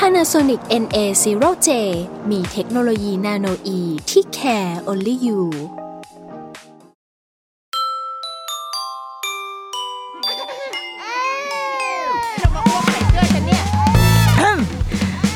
[0.00, 1.68] Panasonic NA0J
[2.30, 5.40] มีเทคโนโลยีนาโนอีที่ care only you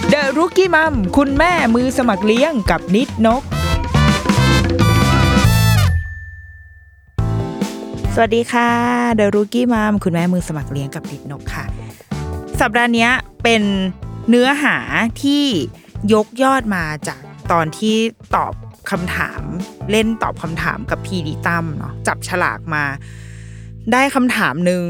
[0.09, 3.43] เดอะรุกี้มัมคุณแม่มือสมัครเลี้ยงกับนิดนก
[8.15, 8.71] สวัสดีค่ะ
[9.15, 11.65] เดอะรุกี้มัมคุณแม่มือสมัครเลี้ยงกับนิดนกค่ะ
[12.61, 13.09] สัปดาห์นี้
[13.43, 13.63] เป็น
[14.31, 14.77] เนื้อหา
[15.23, 15.45] ที่
[16.13, 17.21] ยกยอดมาจาก
[17.53, 17.97] ตอนที่
[18.37, 18.55] ตอบ
[18.91, 19.43] คำถาม
[19.91, 22.85] เล่นตอบคำถามกับพีดีตั้มเนาะจับฉลากมา
[23.93, 24.85] ได้คำถามหนึ่ง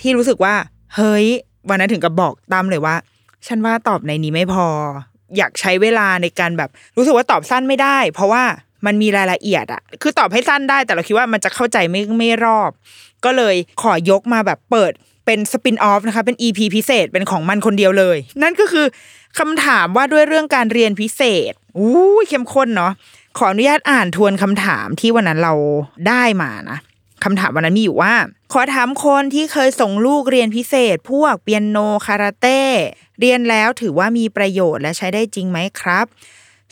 [0.00, 0.54] ที่รู้สึกว่า
[0.94, 1.26] เฮ้ย
[1.68, 2.96] วันนั้นถึงกับบอกตั้มเลยว่า
[3.46, 4.66] ฉันว่าตอบในนี้ไม่พอ
[5.36, 8.42] อยากใช้เวลาในการแบบรู้สึกว่าตอบสั้นไม่ได้ เพราะว่า
[8.86, 12.70] มันมีรายละเอียดอะคือตอบให้สั้นได้ แต่เราคิดว่ามันจะเข้าใจไม่ไม่รอบ
[13.24, 14.92] ก็เลยขอยกมาแบบเปิด
[15.26, 18.86] เป็นสปินออฟนะคะ เป็น EP พิเศษเป็นของมันคนเดียวเลย นั่นก็คือ
[19.38, 21.96] คำถามว่าด้วยเรื่องการเรียนพิเศษอู้
[22.28, 22.92] เข้มข้นเนาะ
[23.38, 25.54] ขออนุญาตอ่านทวนคำถามที่วันนั้นเรา
[26.08, 26.78] ได้มานะ
[27.24, 28.14] คำถามวันนั้นมีอยู่ว่า
[28.52, 32.62] ขอถามคนที่เคยส่งลูกเรียนพิเศษ พวกเปียโนคาราเต้
[33.20, 36.06] เรียนแล้วถือว่ามีประโยชน์และใช้ได้จริงไหมครับ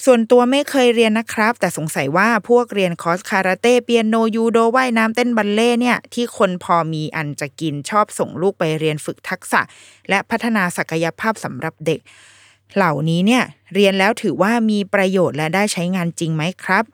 [0.05, 9.61] ส่วนตัวไม่เคยเรียนนะครับ แต่สงสัยว่าพวกเรียนคอร์สคาราเต้เปียโนยูโดว่ายน้ำเต้นบัลเลต์เนี่ยที่คนพอมีอันจะกินชอบส่งลูกไปเรียนฝึกทักษะ
[10.09, 12.01] และพัฒนาศักยภาพสำหรับเด็ก
[12.75, 13.43] เหล่านี้เนี่ย
[13.75, 16.85] เรียนแล้วถือว่ามีประโยชน์และได้ใช้งานจริงไหมครับ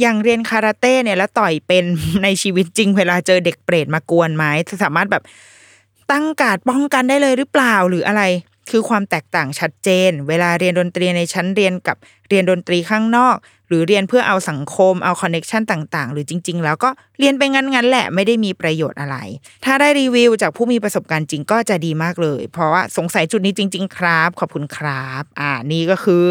[0.00, 1.84] อย่างเรียนคาราเต้เนี่ยแล้วต่อยเป็น
[2.22, 4.44] ในชีวิตจริง เวลาเจอเด็กเปรตมากวนไหม
[4.84, 5.22] สามารถแบบ
[6.12, 8.22] ตั้งการป้องกันได้เลยหรือเปล่าหรืออะไร
[8.70, 11.96] คือความแตกต่างชัดเจน เวลาเรียนดนตรีในชั้นเรียนกับ
[12.28, 13.36] เรียนดนตรีข้างนอก
[13.68, 19.16] หรือเรียนเพื่อเอาสังคมเอา connection ต่างๆ หรือจริง ๆ แล้วก็เรียนไปงั้นๆแหละไม่ได้มีประโยชน์อะไร
[19.64, 26.24] ถ้าได้รีวิวจากผู้มีประสบการณ์จริงก็จะดีมากเลย เพราะว่าสงสัยจุดนี้จริง ๆ ครับ ขอบคุณครับ อ่านี่ก็คือ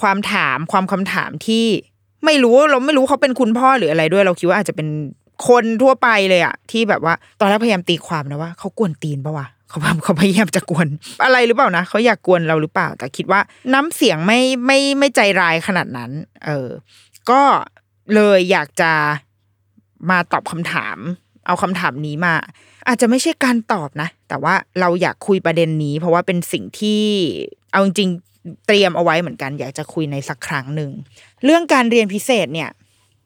[0.00, 1.66] ความถามความคำถามที่
[2.24, 4.88] ไม่รู้เราไม่รู้เขาเป็นคุณพ่อหรืออะไรด้วย เราคิดว่าอาจจะเป็น
[5.48, 10.88] คนทั่วไปเลยอะที่แบบว่า ตอนแรกพยายามตีความนะว่าเขากวนตีนปะวะ เขาพยายามเขาพยายามจะกวน
[11.24, 13.40] อะไรหรือเปล่านะเขาอยากกวนเราหรือเปล่า แต่คิดว่า
[13.74, 16.10] น้ำเสียงไม่ไม่ไม่ใจร้ายขนาดนั้น
[16.44, 16.68] เออ
[17.30, 17.42] ก็
[18.14, 18.92] เลยอยากจะ
[20.10, 20.98] มาตอบคำถาม
[21.46, 22.34] เอาคำถามนี้มา
[22.88, 27.02] อาจจะไม่ใช่การตอบนะ แต่ว่าเราอยากคุยประเด็นนี้ เพราะว่าเป็นสิ่งที่
[27.72, 28.10] เอาจริง
[28.66, 30.90] เตรียมเอาไว้เหมือนกัน อยากจะคุยในสักครั้งหนึ่ง
[31.44, 32.70] เรื่องการเรียนพิเศษเนี่ย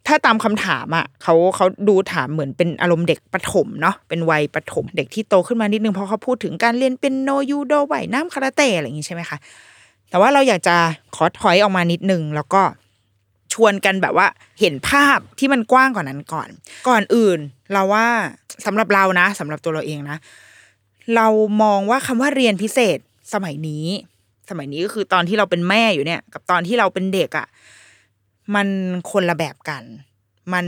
[0.07, 9.39] ถ้าตามคำถามอะเขาเขาดูถามเหมือนเป็นอารมณ์เด็กประถมเนาะเป็นวัยประถม เด็กที่โตขึ้นมานิดนึงเพราะเขาพูดถึงการเรียนเป็นโนยูโดว่ายน้ำคาราเต้อะไรอย่างงี้ใช่ไหมคะ
[10.11, 10.77] แต่ว่าเราอยากจะ
[11.15, 12.63] ขอถอยออกมานิดนึงแล้วก็
[13.53, 14.27] ชวนกันแบบว่า
[14.61, 16.49] เห็นภาพที่มันกว้างกว่านนั้นก่อน
[16.89, 17.39] ก่อนอื่น
[17.73, 18.07] เราว่า
[18.67, 20.17] สำหรับเรานะสำหรับตัวเราเองนะ
[21.17, 21.27] เรา
[21.63, 22.99] มองว่าคำว่าเรียนพิเศษ
[23.35, 23.87] สมัยนี้
[24.51, 27.47] สมัยนี้ก็คือตอนที่เราเป็นแม่อยู่เนี่ย กับตอนที่เราเป็นเด็กอะ่ะ
[28.55, 28.69] มัน
[29.11, 29.85] คนละแบบกัน
[30.53, 30.67] มัน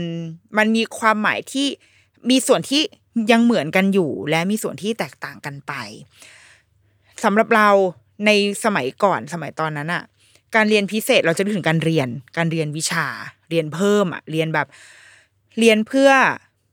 [0.57, 1.67] มันมีความหมายที่
[2.29, 2.81] มีส่วนที่
[3.31, 5.73] ยังเหมือนกันอยู่ และมีส่วนที่แตกต่างกันไป
[7.23, 7.69] สำหรับเรา
[8.25, 8.29] ใน
[8.63, 10.03] สมัยก่อนสมัยตอนนั้นอะ
[10.55, 12.07] การเรียนพิเศษเราจะนึกถึงการเรียน
[12.37, 13.07] การเรียนวิชา
[13.49, 14.67] เรียนเพิ่มอะเรียนแบบ
[15.59, 16.11] เรียนเพื่อ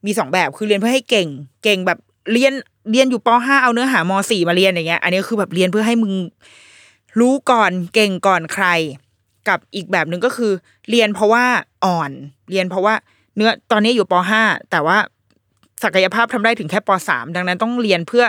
[0.06, 1.28] มีสองแบบคือเรียนเพื่อให้เก่ง
[1.64, 1.98] เก่งแบบ
[2.32, 2.52] เรียน
[2.90, 6.12] เรียนอยู่ปห้าเอาเนื้อหามสี่มาเรียนอย่างเงี้ย อันนี้คือแบบเรียนเพื่อให้มึง
[7.20, 8.66] รู้ก่อนเก่งก่อนใคร
[9.48, 10.52] กับอีกแบบหนึ่งก็คือ
[10.90, 11.44] เรียนเพราะว่า
[11.84, 12.10] อ่อน
[12.50, 12.94] เรียนเพราะว่า
[13.36, 14.98] เนื้อตอนนี้อยู่ปห้าแต่ว่า
[15.84, 18.24] ศักยภาพทำได้ถึงแค่ปสามดังนั้นต้องเรียนเพื่อ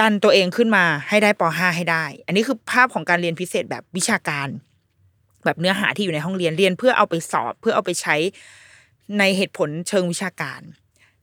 [0.00, 4.48] ดันตัวเองขึ้นมาให้ได้ปห้าให้ได้ อันนี้คือภาพของการเรียนพิเศษแบบวิชาการ
[5.44, 8.16] แบบเนื้อหาที่อยู่ในห้องเรียนเรียนเพื่อเอาไปสอบเพื่อเอาไปใช้
[9.18, 10.60] ในเหตุผลเชิงวิชาการ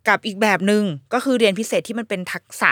[0.08, 0.84] กับอีกแบบหนึ่ง
[1.14, 2.72] ก็คือเรียนพิเศษที่มันเป็นทักษะ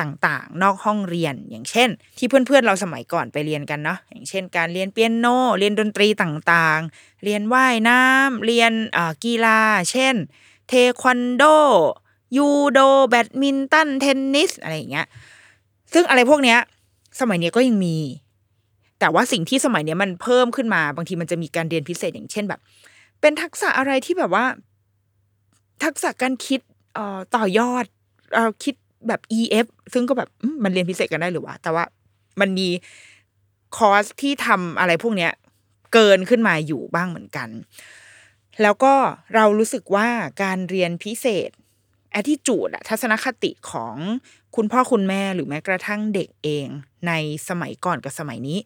[0.00, 5.26] ต่างๆ นอกห้องเรียน อย่างเช่น ที่เพื่อนๆเราสมัยก่อนไปเรียนกันเนาะอย่างเช่น การเรียนเปียโน
[5.58, 8.72] เรียนดนตรีต่างๆ เรียนว่ายน้ำเรียน
[9.24, 9.60] กีฬา
[9.90, 10.14] เช่น
[10.68, 11.42] เทควันโด
[12.36, 15.06] ยูโด แบดมินตัน เทนนิส อะไรอย่างเงี้ย
[15.92, 16.58] ซึ่งอะไรพวกเนี้ย
[17.20, 17.96] สมัยนี้ก็ยังมี
[18.98, 22.60] แต่ว่าสิ่งที่สมัยนี้มันเพิ่มขึ้นมา บางทีมันจะมีการเรียนพิเศษอย่างเช่นแบบ
[23.20, 24.44] เป็นทักษะอะไรที่แบบว่า
[25.84, 26.60] ทักษะการคิด
[27.36, 27.84] ต่อยอด
[28.34, 28.74] เอ่อคิด
[29.06, 30.28] แบบ EF ซึ่งก็แบบ
[30.64, 31.84] มันเรียนพิเศษกันได้หรือวะ แต่ว่า
[32.40, 32.68] มันมี
[33.76, 35.32] คอร์สที่ทำอะไรพวกเนี้ย
[35.92, 37.48] เกินขึ้นมาอยู่บ้างเหมือนกัน
[38.62, 38.94] แล้วก็
[39.34, 40.08] เรารู้สึกว่า
[40.42, 41.50] การเรียนพิเศษ
[42.20, 43.96] attitude อะทัศนคติของ
[44.56, 46.66] คุณพ่อคุณแม่หรือแม้กระทั่งเด็กเอง
[47.06, 47.12] ใน
[47.48, 48.58] สมัยก่อนกับสมัยนี้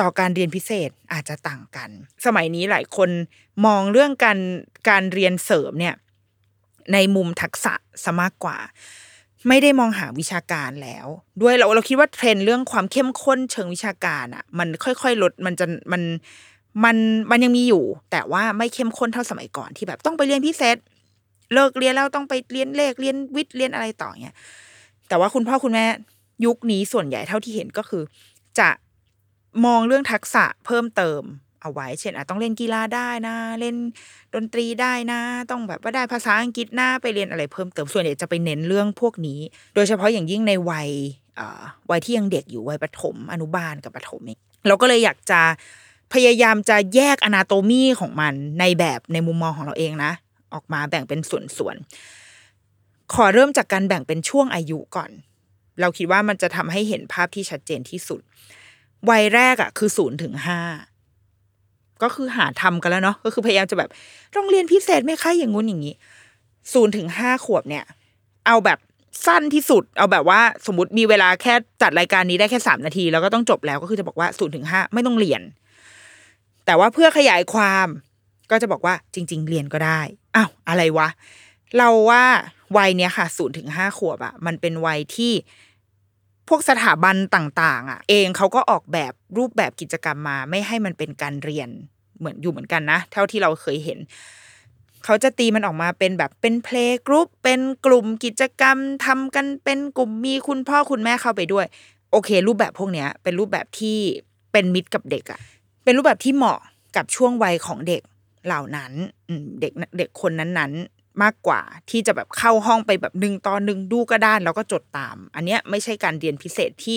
[0.00, 1.90] ต่อการเรียนพิเศษอาจจะต่างกัน
[2.26, 3.10] สมัยนี้หลายคน
[3.66, 4.38] มองเรื่องการ
[4.88, 5.94] การเรียนเสริมเนี่ย
[6.92, 7.74] ในมุมทักษะ
[8.04, 8.58] ซะมากกว่า
[9.48, 11.06] ไม่ได้มองหาวิชาการแล้ว
[11.42, 16.02] ด้วยเราเราคิดว่าเทรนด์เรื่องความเข้มข้นเชิงวิชาการอะ มันค่อยๆลดมันจะมัน
[16.84, 16.96] มัน
[17.30, 20.76] มันยังมีอยู่ แต่ว่าไม่เข้มข้นเท่าสมัยก่อนที่แบบต้องไปเรียนพิเศษ
[21.54, 24.36] เลิกเรียนแล้วต้องไปเรียนเลขเรียนวิทย์เรียนอะไรต่อเนี่ย
[25.08, 25.84] แต่ว่าคุณพ่อคุณแม่
[26.44, 28.02] ยุคนี้ส่วนใหญ่เท่าที่เห็นก็คือ
[28.58, 28.68] จะ
[29.64, 31.22] มองเรื่องทักษะเพิ่มเติม
[31.62, 33.76] เอาไว้ เช่นอะต้องเล่นกีฬาได้นะ เล่น
[34.34, 35.20] ดนตรีได้นะ
[35.50, 39.40] ต้องแบบว่าได้ภาษาอังกฤษนะไปเรียนอะไรเพิ่มเติมส่วนใหญ่จะไปเน้นเรื่องพวกนี้
[39.74, 40.88] โดยเฉพาะอย่างยิ่งในวัย
[41.90, 45.40] วัยที่ยังเด็กอยู่วัยประถมอนุบาลกับประถมเองเราก็เลยอยากจะ
[46.14, 50.12] พยายามจะแยกอนาโตมีของมันในแบบในมุมมองของเราเองนะ
[50.54, 55.10] ออกมาแบ่งเป็นส่วนๆขอเริ่มจากการแบ่งเป็นช่วงอายุก่อน
[55.80, 58.20] เราคิดว่ามันจะทำให้เห็นภาพที่ชัดเจนที่สุด
[59.10, 60.60] วัยแรกอะคือศูนย์ถึงห้า
[62.02, 63.90] ก็คือหาทำกันแล้วเนาะก็คือพยายามจะแบบ
[64.32, 65.94] โรงเรียนพิเศษไหมคะอย่างงู้นอย่างนี้
[66.72, 67.84] ศูนย์ถึงห้าขวบเนี่ย
[68.46, 68.78] เอาแบบ
[69.26, 75.42] สั้นที่สุด เอาแบบว่าสมมติมีเวลาแค่จัดรายการนี้ได้แค่สามนาที แล้วก็ต้องจบแล้วก็คือจะบอกว่าศูนย์ถึงห้าไม่ต้องเรียน
[76.66, 77.88] แต่ว่าเพื่อขยายความ
[78.50, 80.00] ก็จะบอกว่าจริง ๆ เรียนก็ได้
[80.36, 81.08] อ้าวอะไรวะ
[81.76, 82.24] เราว่า
[82.76, 85.32] วัยเนี้ยค่ะศูนย์ถึงห้าขวบอะมันเป็นวัยที่
[86.48, 91.68] พวกสถาบันต่างๆอะเองเขาก็ออกแบบรูปแบบกิจกรรมมา ไม่ให้มันเป็นการเรียน
[92.18, 93.98] เหมือนอยู่เหมือนกันนะ เท่าที่เราเคยเห็น
[95.04, 101.66] เขาจะตีมันออกมาเป็นแบบเป็นเพลงกรุ๊ปเป็นกลุ่มกิจกรรมทำกันเป็นกลุ่มมีคุณพ่อคุณแม่เข้าไปด้วย
[102.12, 103.98] โอเค รูปแบบพวกเนี้ย เป็นรูปแบบที่
[104.52, 105.40] เป็นมิตรกับเด็กอะ
[105.84, 106.58] เป็นรูปแบบที่เหมาะ
[106.96, 108.02] กับช่วงวัยของเด็ก
[108.46, 108.92] เหล่านั้น
[109.60, 111.60] เด็กเด็กคนนั้นๆ มากกว่า
[111.90, 116.96] ที่จะแบบเข้าห้องไปแบบหนึ่งตอนหนึ่งดูกระดานแล้วก็จดตาม อันเนี้ยไม่ใช่การเรียนพิเศษที่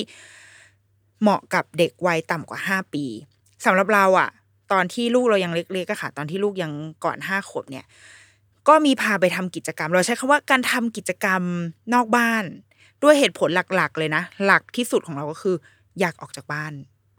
[1.22, 3.06] เหมาะกับเด็กวัยต่ำกว่าห้าปี
[3.66, 4.30] สำหรับเราอะ
[4.72, 6.72] ตอนที่ลูกเรายังเล็กๆอะค่ะ ตอนที่ลูกยัง
[7.06, 7.86] ก่อนห้าขวบเนี่ย
[8.68, 11.42] ก็มีพาไปทำกิจกรรม เราใช้คำว่าการทำกิจกรรม
[11.94, 12.44] นอกบ้าน
[13.04, 15.56] ด้วยเหตุผลหลักๆ เลยนะ หลักที่สุดของเราก็คือ
[16.00, 16.74] อยากออกจากบ้าน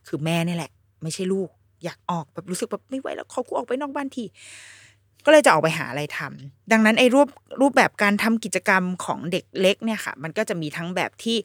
[0.08, 1.48] คือแม่นี่แหละ ไม่ใช่ลูก
[1.84, 4.24] อยากออกแบบรู้สึกแบบไม่ไหวแล้วขอกูออกไปนอกบ้านที
[5.24, 7.28] ก็เลยจะออกไปหาอะไรทำดังนั้นไอ้รูป
[7.60, 11.36] รูปแบบการทำกิจกรรมของเด็กเล็กเนี่ยค่ะ มันก็จะมีทั้งแบบที่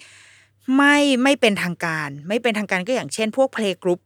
[0.77, 3.99] ไม่ไม่เป็นทางการ ไม่เป็นทางการก็อย่างเช่น พวกเพลงกรุ๊ป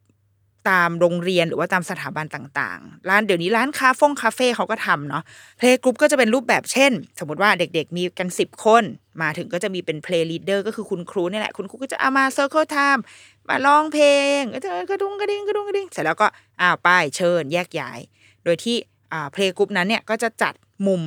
[0.69, 5.24] ตามโรงเรียนหรือว่าตามสถาบันต่างๆ ร้านเดี๋ยวนี้ร้านคาเฟ่คาเฟ่เขาก็ทำเนาะ
[5.57, 8.83] เพลงกรุ๊ปก็จะเป็นรูปแบบเช่น สมมติว่าเด็กๆ มีกันสิบคน
[9.22, 13.04] มาถึงก็จะมีเป็น play leader ก็คือคุณครูนี่แหละ คุณครูก็จะเอามา circle time
[13.48, 14.07] มาร้องเพล
[14.38, 16.27] งก็จะกระดุงกระดิ่งกระดุงกระดิ่งเสร็จแล้วก็
[16.62, 18.00] อ้าวไปเชิญแยกย้าย
[18.44, 18.77] โดยที่
[19.34, 20.54] playgroup นั้นเนี่ยก็จะจัด
[20.88, 21.02] มุม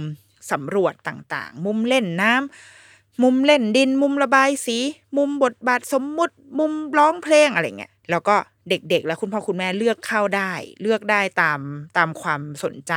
[0.52, 4.78] สำรวจต่างๆ มุมเล่นน้ำมุมเล่นดิน มุมระบายสี
[5.16, 8.36] มุมบทบาทสมมุติ มุมร้องเพลงอะไรเงี้ยแล้วก็
[8.68, 10.52] เด็กๆ และคุณพ่อคุณแม่เลือกเข้าได้
[10.82, 11.60] เลือกได้ตาม
[11.96, 12.92] ตามความสนใจ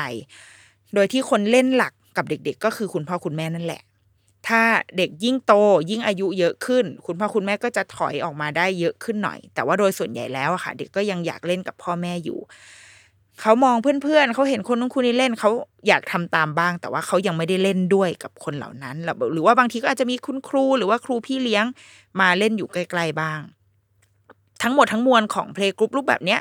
[0.93, 3.81] โดยที่คนเล่นหลักกับเด็ก ๆ ก็คือคุณพ่อคุณแม่นั่นแหละ
[4.47, 4.63] ถ้า
[4.97, 5.53] เด็กยิ่งโต
[5.89, 12.39] ยิ่งอายุเยอะขึ้น คุณพ่อคุณแม่ก็จะถอยออกมาได้เยอะขึ้นหน่อย แต่ว่าโดยส่วนใหญ่แล้วอะค่ะ เด็กก็ยังอยากเล่นกับพ่อแม่อยู่
[13.41, 15.49] เขามองเพื่อนๆเขาเห็นคนนู้นคนนี้เล่นเขา
[15.87, 18.95] อยากทำตามบ้าง แต่ว่าเขายังไม่ได้เล่นด้วยกับคนเหล่านั้น
[19.33, 21.65] หรือว่าบางทีก็อาจจะมีคุณครูหรือว่าครูพี่เลี้ยง
[22.19, 23.39] มาเล่นอยู่ใกล้ๆบ้าง
[24.63, 26.39] ทั้งหมดทั้งมวลของเพลงกรุ๊ปรูปแบบเนี้ย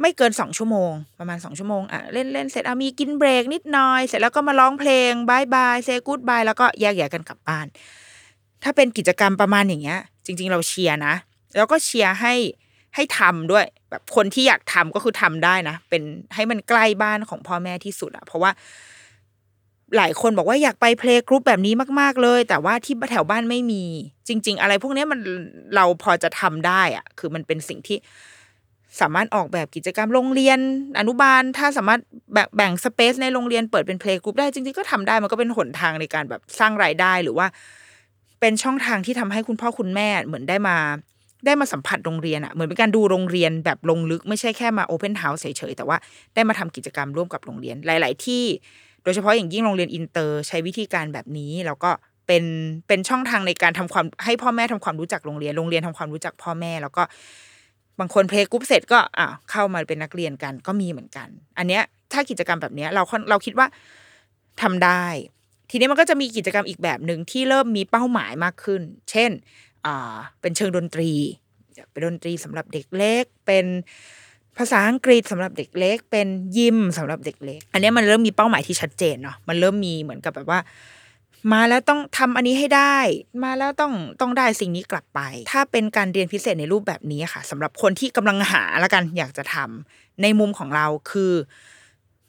[0.00, 7.66] ไม่เกินสองชั่วโมง ประมาณสองชั่วโมงอะเล่นเล่นเสร็จอะมีกินเบรกนิดหน่อย เสร็จแล้วก็มาร้องเพลง bye bye say goodbye แล้วก็แยกย้ายกันกลับบ้าน
[8.62, 11.14] ถ้าเป็นกิจกรรมประมาณอย่างเงี้ย จริง ๆ เราเชียร์นะ
[11.56, 12.34] แล้วก็เชียร์ให้
[12.94, 16.02] ให้ทำด้วย แบบคนที่อยากทำก็คือทำได้นะเป็น
[16.34, 18.50] ให้มันใกล้บ้านของพ่อแม่ที่สุดอะเพราะว่า
[19.96, 23.84] หลายคนบอกว่าอยากไป playgroup แบบนี้มาก ๆเลย แต่ว่าที่แถวบ้านไม่มี
[24.28, 25.20] จริง ๆ อะไรพวกนี้มัน
[25.74, 27.98] เราพอจะทำได้อะคือมันเป็นสิ่งที่
[29.00, 30.58] สามารถออกแบบกิจกรรมโรงเรียน
[30.98, 32.00] อนุบาล ถ้าสามารถ
[32.32, 37.46] แบ่งแบ่ง space ในโรงเรียนเปิดเป็น playgroup ได้จริงๆก็ทำได้มันก็เป็นหนทางในการแบบสร้างรายได้หรือว่า
[38.40, 40.76] เป็นช่องทางที่ทำให้คุณพ่อคุณแม่เหมือนได้มา
[41.46, 45.96] ได้มาสัมผัสโรงเรียนอะเหมือนเป็นการดูโรงเรียนแบบลงลึกไม่ใช่แค่มา open house เฉยๆแต่ว่า
[46.34, 48.44] ได้มาทำกิจกรรมร่วมกับโรงเรียนหลาย ๆ ที่
[49.02, 51.90] โดยเฉพาะอย่างยิ่งโรงเรียนอินเตอร์ใช้วิธีการแบบนี้แล้วก็
[52.26, 52.44] เป็น
[52.88, 57.02] เป็นช่องทางในการทำความให้พ่อแม่ทำความรู้จักโรงเรียนโรงเรียนทำความรู้จักพ่อแม่ แล้วก็
[58.00, 61.82] บางคนเพลงกรุ๊ปเสร็จก็อะเข้ามาเป็นนักเรียนกันก็มีเหมือนกัน อันเนี้ย
[62.12, 63.66] ถ้ากิจกรรมแบบเนี้ยเราเราคิดว่า
[64.62, 65.04] ทำได้
[65.70, 69.30] ทีนี้มันก็จะมีกิจกรรมอีกแบบหนึ่งที่เริ่มมีเป้าหมายมากขึ้น เช่น
[69.86, 71.10] อ่าเป็นเชิงดนตรี
[71.90, 73.66] เป็นดนตรีสำหรับเด็กเล็ก เป็น
[74.58, 80.60] ภาษาอังกฤษสำหรับเด็กเล็ก เป็นยิมสำหรับเด็กเล็ก อันนี้มันเริ่มมีเป้าหมายที่ชัดเจนเนาะมันเริ่มมีเหมือนกับแบบว่า
[81.52, 82.96] มาแล้วต้องทำอันนี้ให้ได้
[83.44, 85.20] มาแล้วต้องต้องได้สิ่งนี้กลับไป
[85.52, 91.32] ถ้าเป็นการเรียนพิเศษในรูปแบบนี้ค่ะสำหรับคนที่กำลังหาละกันอยากจะทำในมุมของเราคือ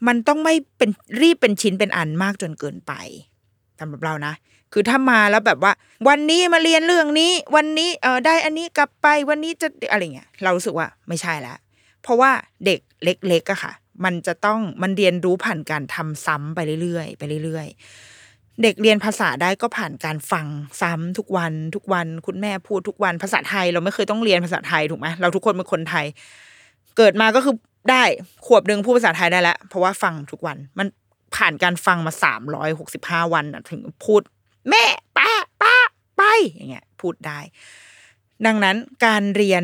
[0.08, 0.90] มันต้องไม่เป็น
[1.22, 2.94] รีบเป็นชิ้นเป็นอันมากจนเกินไป
[3.80, 4.34] สำหรับเรานะ
[4.78, 5.74] คือถ้ามาแล้วแบบว่า
[6.08, 11.58] วันนี้มาเรียนเรื่องนี้ วันนี้เออได้อันนี้กลับไปวันนี้จะอะไรเงี้ยเรารสึกว่าไม่ใช่แล้ว
[12.04, 12.32] เพราะว่า
[12.66, 13.74] เด็กเล็กๆอะค่ะ
[14.06, 20.48] มันจะต้องมันเรียนรู้ผ่านการทำซ้ำไปเรื่อยๆไปเรื่อยๆ เด็กเรียนภาษาได้ก็ผ่านการฟัง
[20.82, 26.06] ซ้ำทุกวันทุกวันคุณแม่พูดทุกวันภาษาไทย เราไม่เคยต้องเรียนภาษาไทยถูกไหมเราทุกคนเป็นคนไทย
[26.98, 27.56] เกิดมาก็คือ
[27.92, 28.04] ได้
[28.46, 30.88] ขวบหนึ่งพูดภาษาไทยได้แล้วเพราะว่าฟังทุกวันมัน
[31.36, 34.22] ผ่านการฟังมาสามร้อยหกสิบห้าวันน่ะถึงพูด
[34.70, 34.84] แม่
[35.18, 35.30] ป้า
[35.62, 35.76] ป้า
[36.18, 36.22] ไป
[36.54, 37.40] อย่างเงี้ยพูดได้
[38.46, 39.64] ดังนั้นการเรียน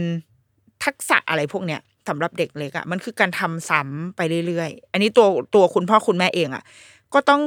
[0.84, 6.64] ทักษะอะไรพวกเนี้ยสำหรับเด็กเล็กอะ่ะมันคือการทำซ้ำไปเรื่อยๆ อันนี้ตัวตัวคุณพ่อคุณแม่เองอะ่ะ
[7.14, 7.42] ก็ต้อง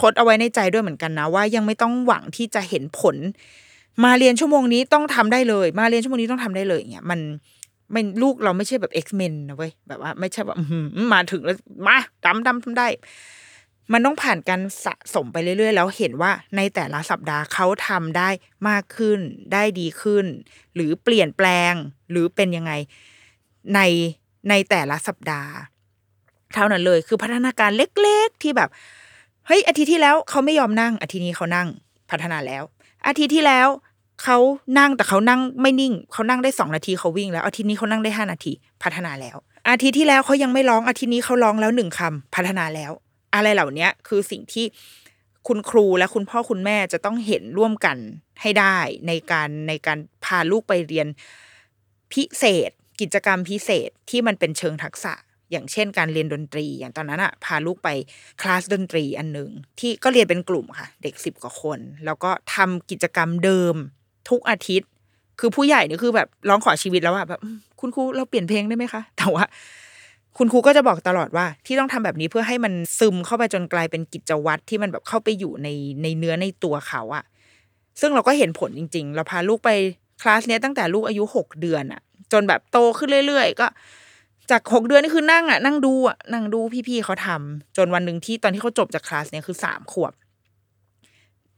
[0.00, 3.16] ทดเอาไว้ในใจด้วยเหมือนกันนะว่ายังไม่ต้องหวังที่จะเห็นผล
[4.04, 7.20] มาเรียนชั่วโมงนี้ต้องทำได้เลย มาเรียนชั่วโมงนี้ต้องทำได้เลยอย่างเงี้ยมัน
[7.92, 10.56] ไม่ลูกเราไม่ใช่แบบ X-Men นะเว้ยแบบว่าไม่ใช่แบบ
[11.12, 12.86] มาถึงแล้วมาทำทำทำได้
[13.92, 18.28] มันต้องผ่านการสะสมไปเรื่อย ๆ แล้วเห็นว่าในแต่ละสัปดาห์เขาทำได้
[18.68, 19.18] มากขึ้น
[19.52, 20.26] ได้ดีขึ้น
[20.74, 21.72] หรือเปลี่ยนแปลง
[22.10, 22.72] หรือเป็นยังไง
[23.74, 23.80] ใน
[24.48, 25.52] ในแต่ละสัปดาห์
[26.54, 28.68] เท่านั้นเลยคือพัฒนาการเล็กๆที่แบบ
[29.46, 31.68] เฮ้ยอาทิตย์ที่แล้วเขาไม่ยอมนั่งอาทิตย์นี้เขานั่ง
[32.10, 32.62] พัฒนาแล้ว
[33.06, 33.68] อาทิตย์ที่แล้ว
[34.22, 34.38] เขา
[34.78, 39.36] นั่งแต่เขานั่งไม่นิ่งเขานั่งได้สองนาทีเขาวิ่งแล้วอาทิตย์นี้เขานั่งได้ห้านาทีพัฒนาแล้ว
[39.70, 42.92] อาทิตย์ที่แล้วเขายังไม่ร้องอาทิตย์นี้เขาร้องแล้วหนึ่งคำพัฒนาแล้ว
[43.34, 44.66] อะไรเหล่านี้คือสิ่งที่
[45.48, 47.96] คุณครูและคุณพ่อคุณแม่จะต้องเห็นร่วมกัน
[48.40, 51.08] ให้ได้ในการในการพาลูกไปเรียน
[52.12, 55.14] พิเศษ กิจกรรมพิเศษที่มันเป็นเชิงทักษะ
[55.50, 57.88] อย่างเช่น การเรียนดนตรี อย่างตอนนั้นอะพาลูกไป
[58.42, 63.74] คลาสดนตรีอันหนึ่งที่ก็เรียนเป็นกลุ่มค่ะ เด็กสิบกว่าคน แล้วก็ทำกิจกรรมเดิม
[64.30, 64.88] ทุกอาทิตย์
[65.40, 67.40] คือผู้ใหญ่นี่คือแบบร้องขอชีวิตแล้วอะแบบ
[67.80, 69.44] คุณครูเราเปลี่ยนเพลงได้ไหมคะแต่ว่า
[70.38, 75.68] คุณครูก็จะบอกตลอดว่าที่ต้องทำแบบนี้เพื่อให้มันซึมเข้าไปจนกลายเป็นกิจวัตรที่มันแบบเข้าไปอยู่ใน
[76.02, 77.24] ในเนื้อในตัวเขาอะ
[78.00, 79.70] ซึ่งเราก็เห็นผลจริง ๆ เราพาลูกไป
[80.22, 82.00] คลาสเนี้ยตั้งแต่ลูกอายุหกเดือนอะ
[82.32, 83.66] จนแบบโตขึ้นเรื่อย ๆ ก็
[84.50, 90.12] จากหกเดือนนี่คือนั่งอะนั่งดูอะนั่งดูพี่ๆเขาทำจนวันหนึ่งที่ตอนที่เขาจบจากคลาสเนี้ยคือสามขวบ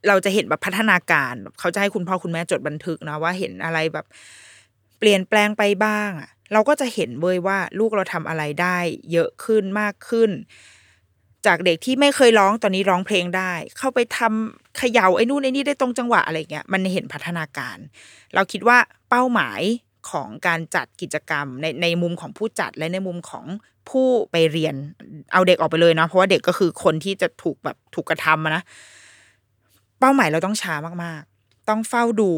[0.09, 4.06] เราจะเห็นแบบพัฒนาการเขาจะให้คุณพ่อคุณแม่จดบันทึกนะว่าเห็นอะไรแบบ
[4.99, 8.79] เปลี่ยนแปลงไปบ้างอะ เราก็จะเห็นเว้ยว่าลูกเราทำอะไรได้
[9.12, 10.31] เยอะขึ้นมากขึ้น
[11.47, 17.76] จากเด็กที่ไม่เคยร้องตอนนี้ร้องเพลงได้ เข้าไปทำเขย่าไอ้นู่นไอ้นี่ได้ตรงจังหวะอะไรเงี้ยมันเห็นพัฒนาการ
[18.35, 18.79] เราคิดว่า
[19.11, 19.61] เป้าหมาย
[20.11, 23.45] ของการจัดกิจกรรมในในมุมของผู้จัดและในมุมของ
[23.88, 24.75] ผู้ไปเรียน
[25.33, 28.62] เอาเด็กออกไปเลยเนาะเพราะว่าเด็กก็คือคนที่จะถูกแบบถูกกระทำนะ
[30.00, 30.75] เป้าหมายเราต้องช้า
[31.05, 32.31] มากๆ ต้องเฝ้าดู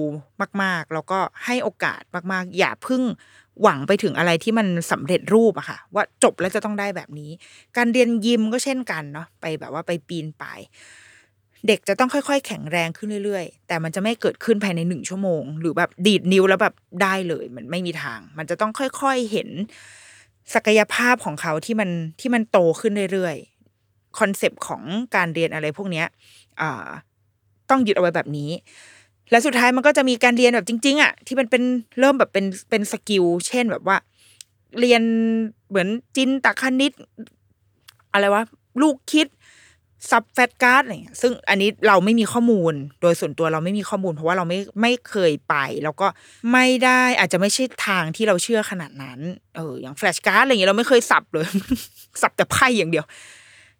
[0.63, 3.03] มาก ๆ แล้วก็ให้โอกาสมาก ๆ อย่าพึ่ง
[3.63, 7.31] หวังไปถึงอะไรที่มันสำเร็จรูปอะค่ะ ว่าจบแล้วจะต้องได้แบบนี้
[7.77, 10.61] การเรียนยิมก็เช่นกันเนาะไปแบบว่าไปปีนป่าย
[11.67, 19.49] เด็กจะต้องค่อยๆ แข็งแรงขึ้นเรื่อยๆ แต่มันจะไม่เกิดขึ้นภายในหนึ่งชั่วโมง หรือแบบดีดนิ้วแล้วแบบได้เลย มันไม่มีทาง มันจะต้องค่อยๆเห็น
[20.55, 24.83] ศักยภาพของเขาที่มันที่มันโตขึ้นเรื่อยๆคอนเซปต์ของ
[25.17, 26.07] การเรียนอะไรพวกเนี้ย
[27.71, 28.51] ต้องยึดเอาไว้แบบนี้
[29.31, 31.63] และสุดท้ายมันก็จะมีการเรียนแบบจริง ๆอะที่มันเป็น
[32.01, 33.97] เริ่มแบบเป็นเป็น skill เช่นแบบว่า
[34.81, 35.03] เรียน
[35.69, 36.93] เหมือนจินตคณิต
[38.13, 38.43] อะไรวะ
[38.83, 39.27] ลูกคิด
[40.11, 45.55] ซับแฟตการ์ดอะไรเงี้ยซึ่งอันนี้เราไม่มีข้อมูล โดยส่วนตัวเราไม่มีข้อมูล เพราะว่าเราไม่ไม่เคยไป
[45.85, 46.07] แล้วก็
[46.53, 49.21] ไม่ได้อาจจะไม่ใช่ทางที่เราเชื่อขนาดนั้น
[49.57, 51.47] เอออย่างแฟลชการ์ดอะไรเงี้ยเราไม่เคยสับเลย
[52.23, 53.05] สับแต่ไพ่อย่างเดียว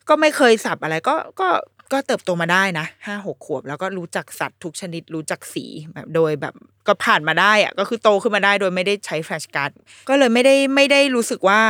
[0.09, 1.49] ก็ไม่เคยสับอะไร ก็ก็
[1.93, 6.55] ก็เติบโตมาได้นะห้าหกขวบ แล้วก็รู้จักสัตว์ทุกชนิดรู้จักสีแบบโดยแบบ
[6.87, 9.71] ก็ผ่านมาได้อะก็คือโตขึ้นมาได้โดยไม่ได้ใช้แฟลชการ์ด
[10.09, 11.61] ก็เลยไม่ได้ไม่ได้รู้สึกว่า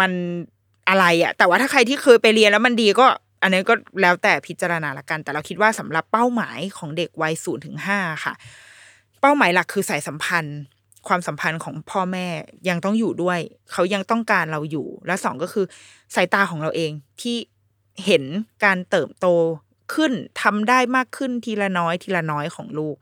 [0.00, 0.12] มัน
[0.88, 3.06] อะไรอะแต่ว่าถ้าใครที่เคยไปเรียนแล้วมันดีก็
[3.42, 8.34] อันนี้ก็แล้วแต่พิจารณาละกัน แต่เราคิดว่าสำหรับเป้าหมายของเด็กวัยศูนย์ถึงห้าค่ะ
[9.20, 10.58] เป้าหมายหลักคือสายสัมพันธ์
[11.08, 12.26] ความสัมพันธ์ของพ่อแม่
[12.68, 13.38] ยังต้องอยู่ด้วย
[13.72, 15.64] เขายังต้องการเราอยู่ และสองก็คือ
[16.14, 17.36] สายตาของเราเองที่
[18.04, 18.24] เห็น
[18.64, 19.26] การเติบโต
[19.94, 20.12] ขึ้น
[20.42, 22.96] ทำได้มากขึ้นทีละน้อยทีละน้อยของลูก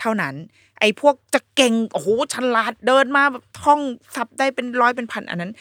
[0.00, 0.34] เท่านั้น
[0.80, 3.80] ไอ้พวกจะเก่งโอ้โหฉลาดเดินมาแบบท่อง
[4.14, 5.52] สับได้เป็นร้อยเป็นพันอันนั้น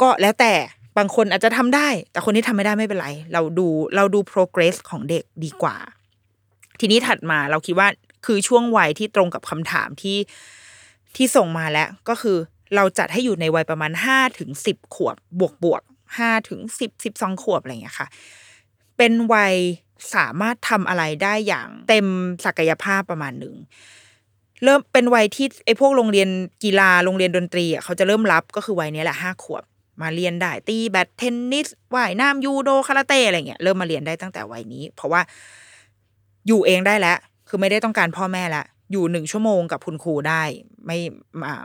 [0.00, 0.52] ก็แล้วแต่
[0.98, 5.76] บางคนอาจจะทำได้ แต่คนที่ทำไม่ได้ไม่เป็นไร เราดูเราดู progress ของเด็กดีกว่า
[6.80, 7.88] ทีนี้ถัดมาเราคิดว่า
[8.26, 10.18] คือช่วงวัยที่ตรงกับคำถามที่
[11.16, 12.36] ที่ส่งมาแล้วก็คือ
[12.76, 15.82] เราจัดให้อยู่ในวัยประมาณห้าถึงสิบขวบบวกบวก
[16.18, 18.08] ห้าถึงสิบสิบสองขวบอะไรอย่างเงี้ยค่ะ
[18.96, 19.54] เป็นวัย
[20.14, 22.06] สามารถทำอะไรได้อย่างเต็ม
[22.44, 23.54] ศักยภาพประมาณหนึ่ง
[24.64, 26.28] เริ่มเป็นวัยที่ไอ้พวกโรงเรียน
[26.64, 29.64] กีฬาโรงเรียนดนตรีอะเขาจะเริ่มรับก็คือวัยนี้แหละห้าขวบ
[30.02, 35.20] มาเรียนได้ตีแบดเทนนิสว่ายน้ำยูโดคาราเต้อะไรเงี้ยเริ่มมาเรียนได้ตั้งแต่วัยนี้ เพราะว่า
[36.46, 37.18] อยู่เองได้แล้ว
[37.48, 40.42] คือไม่ได้ต้องการพ่อแม่ละ อยู่หนึ่งชั่วโมงกับคุณครูได้
[40.86, 40.98] ไม่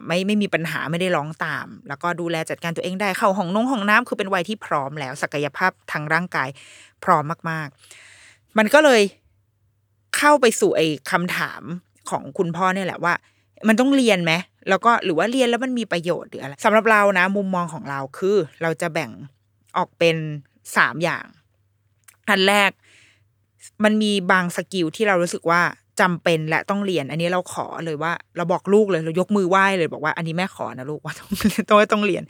[0.08, 6.50] ไม่ไม่มีปัญหาไม่ได้ร้องตาม แล้วก็ดูแลจัดการตัวเองได้เข้าห้องนงห้องน้ำคือเป็นวัยที่พร้อมแล้ว ศักยภาพทางร่างกาย
[7.04, 7.68] พร้อมมาก
[8.14, 9.02] ๆ มันก็เลย
[10.18, 11.62] เข้าไปสู่ไอ้คำถาม
[12.10, 13.14] ของคุณพ่อเนี่ยแหละว่า
[13.68, 14.34] มันต้องเรียนไหม
[14.70, 19.12] แล้วก็หรือว่าเรียนแล้วมันมีประโยชน์หรืออะไรสำหรับเรานะ มุมมองของเราคือ เราจะแบ่ง
[19.78, 20.18] ออกเป็น
[20.76, 21.26] สามอย่าง
[22.30, 22.72] อันแรก
[23.84, 25.62] มันมีบางสกิลที่เรารู้สึกว่า
[26.02, 31.30] จำเป็นและต้องเรียน อันนี้เราขอเลยว่า เราบอกลูกเลยเรายกมือไหว้เลยบอกว่าอันนี้แม่ขอนะลูกว่าต้อง
[31.70, 32.24] ต้องต้องเรียน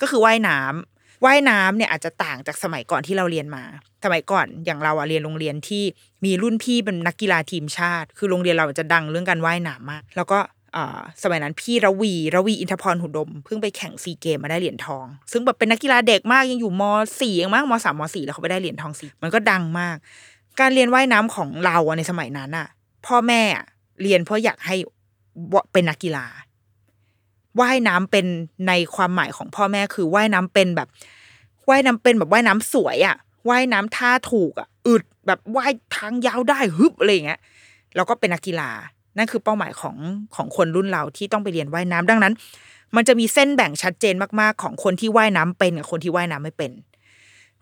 [0.00, 3.64] ก็คือว่ายน้ำว่ายน้ำเนี่ยอาจจะต่างจากสมัยก่อนที่เราเรียนมา
[4.04, 5.84] สมัยก่อนอย่างเราอะเรียนโรงเรียนที่
[6.24, 10.38] มีรุ่นพี่เป็นนักกีฬาทีมชาติ คือโรงเรียนเราจะดังเรื่องการว่ายน้ำมาก แล้วก็
[11.22, 16.82] สมัยนั้นพี่ระวีระวีอินทพรหุดม เพิ่งไปแข่งซีเกมมาได้เหรียญทอง ซึ่งแบบเป็นนักกีฬาเด็กมากยังอยู่ม
[17.20, 19.96] สี่เองมั้งมสามมสี่แล้วเขาไปได้เหรียญทองสี่มันก็ดังมาก
[20.60, 22.68] การเรียนว่ายน้ำของเราในสมัยนั้นอะ
[23.06, 23.42] พ่อแม่
[24.02, 24.76] เรียนเพราะอยากให้
[25.72, 26.26] เป็นนักกีฬา
[27.60, 28.26] ว่ายน้ำเป็น
[28.68, 30.88] ในความหมายของพ่อแม่คือว่ายน้ำเป็นแบบ
[31.68, 33.16] ว่ายน้ำเป็นแบบว่ายน้ำสวยอะ
[33.48, 37.40] ว่ายน้ำท่าถูกอะอึดแบบว่ายทางยาวได้ฮึบอะไรเงี้ย
[37.96, 38.70] แล้วก็เป็นนักกีฬา
[39.16, 39.96] นั่นคือเป้าหมายของ
[40.34, 42.34] ของคนรุ่นเราที่ต้องไปเรียนว่ายน้ำดังนั้น
[42.96, 46.70] มันจะมีเส้นแบ่งชัดเจนมากๆ ของคนที่ว่ายน้ำเป็นกับคนที่ว่ายน้ำไม่เป็น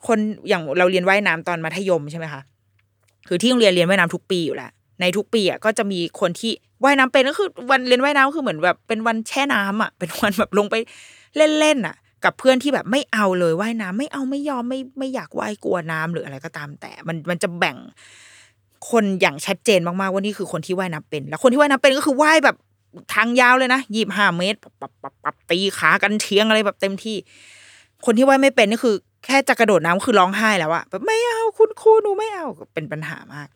[0.06, 0.18] คน
[0.48, 2.42] อย่างเราเรียนว่ายน้ำตอนมัธยมใช่ไหมคะ
[3.28, 4.70] คือที่โรงเรียนเรียนว่ายน้ำทุกปีอยู่แล้ว
[5.00, 6.52] ในทุกปีอะก็จะมีคนที่
[6.84, 10.74] ว่ายน้ำเป็นก็คือวันเรียนว่ายน้ำคือเหมือนแบบเป็นวันแช่น้ำอะ เป็นวันแบบลงไป
[11.60, 17.76] เล่นๆอะ กับเพื่อนที่แบบไม่เอาเลยว่ายน้ำไม่เอาไม่ยอมไม่ไม่อยากว่ายกลัวน้ำหรืออะไรก็ตาม แต่มันมันจะแบ่ง
[18.90, 22.56] คนอย่างชัดเจนมากๆว่านี่คือคนที่ว่ายน้ำเป็น แล้วคนที่ว่ายน้ำเป็นก็คือว่ายแบบ
[23.14, 27.16] ทางยาวเลยนะยี่ห้าเมตรปับปับปับตีขากันเทียงอะไรแบบเต็มที่
[28.04, 33.48] คนที่ว่ายไม่เป็นนี่คือ แค่จะกระโดดน้ำคือร้องไห้แล้วอะแบบไม่เอาคุณครูหนูไม่เอาเป็นปัญหามาก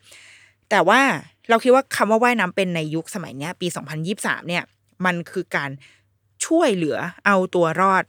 [0.69, 1.01] แต่ว่า
[1.49, 3.67] เราคิดว่าคำว่าว่ายน้ำเป็นในยุคสมัยเนี้ย ปี
[4.07, 4.63] 2023 เนี่ย
[5.05, 5.69] มันคือการ
[6.45, 8.03] ช่วยเหลือเอาตัวรอด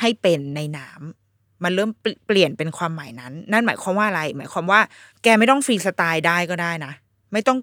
[0.00, 1.90] ให้เป็นในน้ำมันเริ่ม
[2.26, 4.80] เปลี่ยนเป็นความหมายนั้น นั่นหมายความว่าอะไร หมายความว่า
[5.22, 6.92] แกไม่ต้องฟรีสไตล์ได้ก็ได้นะ
[7.32, 7.58] ไม่ต้อง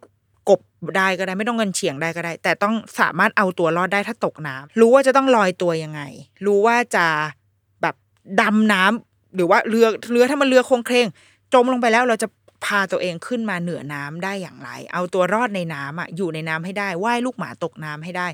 [0.49, 0.62] กบ
[0.97, 6.01] ได้ก็ได้ไม่ต้องเงินเฉียงได้ก็ได้ แต่ต้องสามารถเอาตัวรอดได้ถ้าตกน้ำรู้ว่าจะต้องลอยตัวยังไง
[6.45, 7.05] รู้ว่าจะ
[7.81, 7.95] แบบ
[8.41, 11.07] ดำน้ำหรือว่าเรือเรือถ้ามันเรือโครงเครง
[11.53, 12.27] จมลงไปแล้วเราจะ
[12.65, 18.28] พาตัวเองขึ้นมาเหนือน้ำได้อย่างไร เอาตัวรอดในน้ำอะอยู่ในน้ำให้ได้ว่ายลูกหมาตกน้ำให้ได้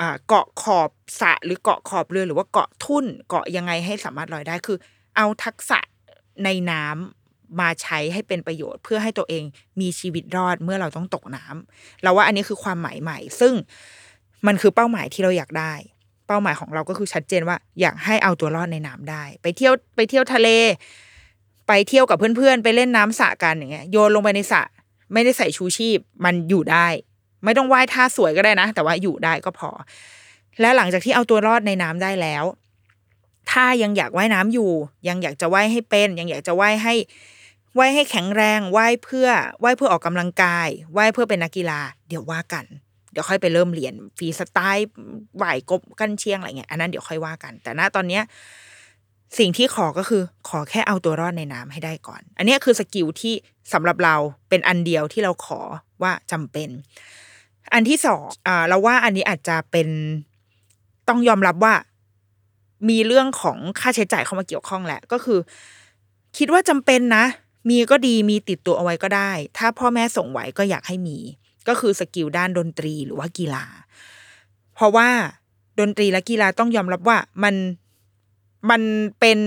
[0.00, 4.78] อ่าเกาะขอบสะหรือเกาะขอบเรือหรือว่าเกาะทุ่นเกาะยังไงให้สามารถลอยได้คือ
[5.16, 5.78] เอาทักษะ
[6.44, 9.44] ในน้ำมาใช้ให้เป็นประโยชน์ เพื่อให้ตัวเอง
[9.80, 13.54] มีชีวิตรอดเมื่อเราต้องตกน้ำเราว่าอันนี้คือความหมายใหม่ ซึ่ง
[14.46, 15.72] มันคือเป้าหมายที่เราอยากได้
[16.26, 20.48] เป้าหมายของเราก็คือชัดเจนว่า อยากให้เอาตัวรอดในน้ำได้ ไปเที่ยวไปเที่ยวทะเล
[21.68, 24.62] ไปเที่ยวกับเพื่อนๆ ไปเล่นน้ำสระกันอย่างเงี้ยโยนลงไปในสระ
[25.12, 26.86] ไม่ได้ใส่ชูชีพ มันอยู่ได้
[27.44, 29.70] ไม่ต้องว่ายท่าสวยก็ได้นะ แต่ว่าอยู่ได้ก็พอ
[30.60, 32.44] และหลังจากที่เอาตัวรอดในน้ำได้แล้ว
[33.50, 34.70] ถ้ายังอยากว่ายน้ำอยู่
[35.08, 36.94] ยังอยากจะว่ายให้เป็น ยังอยากจะว่ายให้
[37.78, 39.28] ว่ายให้แข็งแรงว่ายเพื่อ
[39.64, 42.64] ว่ายเพื่อออกกำลังกายว่ายเพื่อเป็นนักกีฬา เดี๋ยวว่ากัน
[43.12, 44.88] เดี๋ยวค่อยไปเริ่มเรียนฟรีสไตล์
[45.42, 48.22] ว่ายกบกรรเชียงอะไรเงี้ยอันนั้นเดี๋ยวค่อยว่ากัน แต่ณตอนเนี้ย
[49.38, 53.34] สิ่งที่ขอก็คือขอแค่เอาตัวรอดในน้ำให้ได้ก่อน อันนี้คือ skill ที่
[53.72, 54.16] สำหรับเรา
[54.48, 55.60] เป็นอันเดียวที่เราขอ
[56.02, 56.68] ว่าจำเป็น
[57.72, 59.88] อันที่สองอ่าเราว่าอันนี้อาจจะเป็น
[61.08, 61.74] ต้องยอมรับว่า
[62.88, 65.38] มีเรื่องของค่าใช้จ่ายเข้ามาเกี่ยวข้องแหละ ก็คือ
[66.36, 67.24] คิดว่าจำเป็นนะ
[67.68, 71.18] มีก็ดีมีติดตัวเอาไว้ก็ได้ ถ้าพ่อแม่ส่งไหวก็อยากให้มี
[71.68, 73.64] ก็คือสกิลด้านดนตรีหรือว่ากีฬา
[74.74, 75.08] เพราะว่า
[75.80, 77.54] ดนตรีและกีฬาต้องยอมรับว่ามัน
[78.70, 78.82] มัน
[79.20, 79.38] เป็น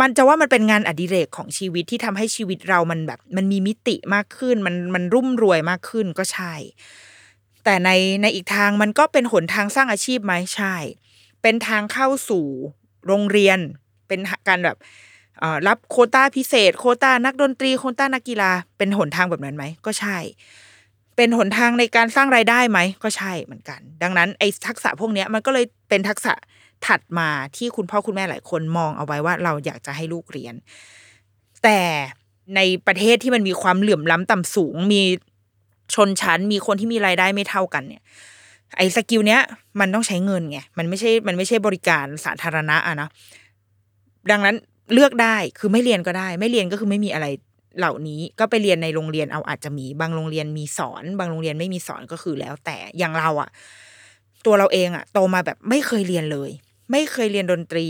[0.00, 6.54] มันจะว่ามันเป็นงานอดิเรกของชีวิตที่ทำให้ชีวิตเรามันแบบ มันมีมิติมากขึ้น มันมันรุ่มรวยมากขึ้นก็ใช่
[7.64, 7.90] แต่ใน
[8.22, 10.74] ในอีกทางมันก็เป็นหนทางสร้างอาชีพไหมใช่
[11.42, 12.46] เป็นทางเข้าสู่
[13.06, 13.58] โรงเรียน
[14.08, 14.76] เป็นการแบบ
[15.68, 20.18] รับโคต้าพิเศษ โคต้านักดนตรีโคต้านักกีฬา เป็นหนทางแบบนั้นไหมก็ใช่
[21.16, 26.32] เป็นหนทางในการสร้างรายได้ไหมก็ใช่เหมือนกัน ดังนั้นไอ้ทักษะพวกนี้มันก็เลยเป็นทักษะ
[26.86, 30.54] ถัดมาที่คุณพ่อคุณแม่หลายคนมองเอาไว้ว่าเราอยากจะให้ลูกเรียน
[31.64, 31.80] แต่
[32.56, 35.02] ในประเทศที่มันมีความเหลื่อมล้ำต่ำสูง มี
[35.94, 38.02] ชนชั้น มีคนที่มีรายได้ไม่เท่ากันเนี่ย
[38.76, 39.40] ไอ้ skill เนี้ย
[39.80, 43.08] มันต้องใช้เงินไงมันไม่ใช่มันไม่ใช่บริการสาธารณะอะนะ
[44.30, 44.56] ดังนั้น
[44.94, 47.26] เลือกได้คือไม่เรียนก็ได้ ไม่เรียนก็คือไม่มีอะไร
[47.78, 53.50] เหล่านี้ก็ไปเรียนในโรงเรียนเอาอาจจะมีบางโรงเรียนมีสอน บางโรงเรียนไม่มีสอนก็คือแล้วแต่อย่างเราอะ
[54.46, 56.50] ตัวเราเองอะโตมาแบบไม่เคยเรียนเลย
[56.90, 57.86] ไม่เคยเรียนดนตรี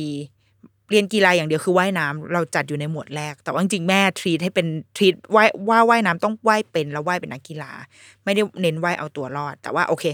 [0.91, 7.73] เรียนกีฬาอย่างเดียวคือว่ายน้ำเราจัดอยู่ในหมวดแรก แต่ว่าจริงแม่ treat ให้เป็น treat ว่ายว่าว่ายน้ำต้องว่ายเป็นแล้วว่ายเป็นนักกีฬา
[8.25, 10.05] ไม่ได้เน้นว่ายเอาตัวรอด แต่ว่าโอเค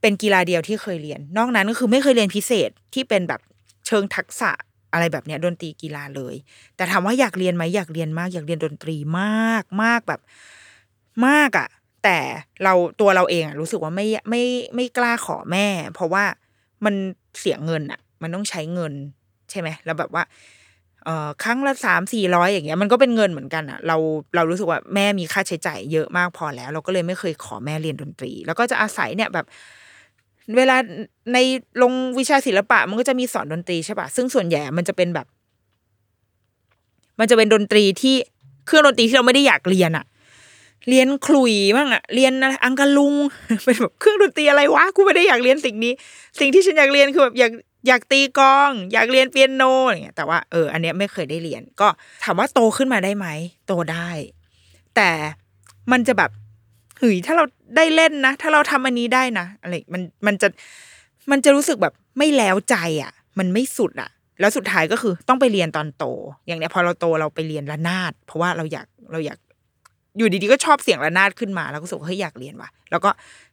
[0.00, 3.40] เป็นกีฬาเดียวที่เคยเรียน นอกนั้นก็คือไม่เคยเรียนพิเศษที่เป็นแบบ
[3.86, 4.50] เชิงทักษะ
[4.92, 6.34] อะไรแบบเนี้ยดนตรีกีฬาเลย
[6.76, 10.20] แต่ถามว่าอยากเรียนไหมอยากเรียนมาก อยากเรียนดนตรีมากมากแบบ
[11.26, 11.68] มากอะ่ะ
[12.04, 12.18] แต่
[12.64, 14.42] เราตัวเราเองอะรู้สึกว่าไม่ไม่
[14.74, 16.24] ไม่กล้าขอแม่ เพราะว่า
[16.84, 16.94] มัน
[17.38, 18.92] เสียเงินอะ่ะ มันต้องใช้เงิน
[19.50, 20.24] ใช่ไหมแล้วแบบว่า
[21.04, 23.96] เอ่อครั้งละสามสี่ร้อยอย่างเงี้ยมันก็เป็นเงินเหมือนกันอะ่ะ เรา
[24.34, 29.46] เรารู้สึกว่าแม่มีค่าใช้จ่ายเยอะมากพอแล้ว เราก็เลยไม่เคยขอแม่เรียนดนตรี แล้วก็จะอาศัยเนี่ยแบบ
[30.56, 30.76] เวลา
[31.32, 31.38] ใน
[31.82, 35.26] ลงวิชาศิลปะ มันก็จะมีสอนดนตรีใช่ปะซึ่งส่วนใหญ่มันจะเป็นแบบ
[37.20, 38.14] มันจะเป็นดนตรีที่
[38.66, 40.04] เครื่องดนตรีที่เราไม่ได้อยากเรียนอะ
[40.88, 42.32] เรียนคลุยบ้างอะเรียน
[42.64, 43.14] อังกะลุง
[43.64, 45.92] เป็นแบบเครื่องดนตรีอะไรวะกูไม่ได้อยากเรียนสิ่งนี้
[46.40, 47.52] สิ่งที่ฉันอยากเรียนคือแบบอยาก
[47.88, 51.88] อยากตีกอง อยากเรียนเปียโนอย่างเงี้ยแต่ว่าเอออันเนี้ยไม่เคยได้เรียน ก็
[52.24, 53.26] ถามว่าโตขึ้นมาได้ไหม
[53.66, 54.10] โตได้
[54.96, 55.10] แต่
[55.92, 56.30] มันจะแบบ
[56.98, 57.44] เฮ้ยถ้าเรา
[57.76, 60.48] ได้เล่นนะ ถ้าเราทำอันนี้ได้นะอะไรมันมันจะ
[61.30, 66.04] มันจะรู้สึกแบบไม่แล้วใจอะ มันไม่สุดอะ แล้วสุดท้ายก็คือต้องไปเรียนตอนโต
[66.46, 69.38] อย่างเนี้ยพอเราโตเราไปเรียนระนาด เพราะว่าเราอยากเราอยาก
[70.18, 73.10] อยู่ดีๆก็ชอบเสียงระนาดขึ้นมา แล้วก็รู้สึกว่าเฮ้ยอยากเรียนว่ะ แล้วก็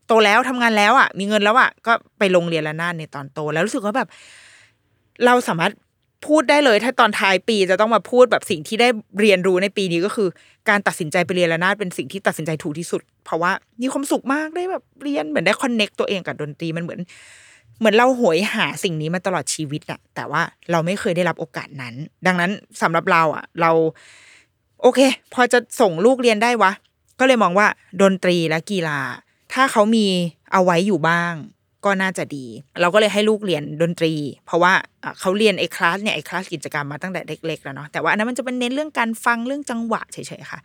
[0.07, 4.09] โตแล้วทำงานแล้วอะมีเงินแล้วอะก็ไปลงเรียนระนาดในตอนโต แล้วรู้สึกว่าแบบ
[5.25, 5.73] เราสามารถ
[6.27, 8.87] พูดได้เลยถ้าตอนท้ายปีจะต้องมาพูดแบบสิ่งที่ได้
[9.19, 10.29] เรียนรู้ในปีนี้ก็คือ
[10.69, 16.99] การตัดสินใจไปเรียนระนาดเป็นสิ่งที่ตัดสินใจถูกที่สุด เพราะว่ามีความสุขมากได้แบบเรียนเหมือนได้คอนเน็กตัวเองกับดนตรีมันเหมือน
[17.79, 20.41] เหมือนเราหวยหาสิ่งนี้มาตลอดชีวิตอะแต่ว่า
[20.71, 21.93] เราไม่เคยได้รับโอกาสนั้น
[22.27, 23.71] ดังนั้นสำหรับเราอะเรา
[24.81, 24.99] โอเค
[25.33, 26.71] พอจะส่งลูกเรียนได้วะ
[27.19, 27.67] ก็เลยมองว่า
[28.01, 28.99] ดนตรีและกีฬา
[29.53, 30.07] ถ้าเขามี
[30.51, 31.33] เอาไว้อยู่บ้าง
[31.85, 32.45] ก็น่าจะดี
[32.81, 34.13] เราก็เลยให้ลูกเรียนดนตรี
[34.45, 34.73] เพราะว่า
[35.19, 40.59] เขาเรียนไอ้คลาสเนี่ยไอ้คลาสกิจกรรมมาตั้งแต่เล็กๆแล้วเนาะแต่ว่าอันนั้นมันจะเป็นเน้นเรื่องการฟังเรื่องจังหวะเฉยๆค่ะ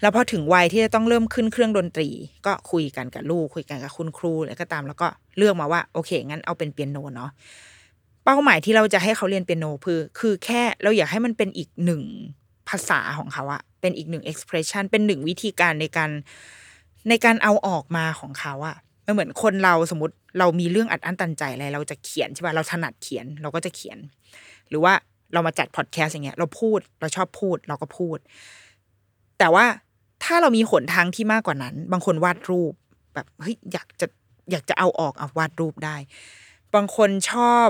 [0.00, 2.08] แล้วพอถึงวัยที่จะต้องเริ่มขึ้นเครื่องดนตรี
[2.46, 7.30] ก็คุยกันกับลูก คุยกันกับคุณครูอะไรก็ตาม แล้วก็เลือกมาว่าโอเคงั้นเอาเป็นเปียโนเนาะ
[8.24, 12.02] เป้าหมายที่เราจะให้เขาเรียนเปียโนคือ คือแค่เราอยากให้มันเป็นอีกหนึ่ง
[12.68, 16.10] ภาษาของเขาอะเป็นอีกหนึ่ง expression เป็นหนึ่งวิธีการในการ
[17.08, 23.98] ในการเอาออกมาของเขาอะมันเหมือนคนเราสมมติเรามีเรื่องอัดอั้นตันใจอะไรเราจะเขียนใช่ป่ะเราถนัดเขียนเราก็จะเขียน
[24.68, 24.92] หรือว่า
[25.32, 28.18] เรามาจัดพอดแคสต์อย่างเงี้ย เราพูดเราชอบพูดเราก็พูด
[29.38, 29.64] แต่ว่า
[30.24, 32.72] ถ้าเรามีหนทางที่มากกว่านั้น บางคนวาดรูป
[33.14, 34.06] แบบเฮ้ยอยากจะ
[34.50, 35.96] อยากจะเอาออกเอาวาดรูปได้
[36.74, 37.68] บางคนชอบ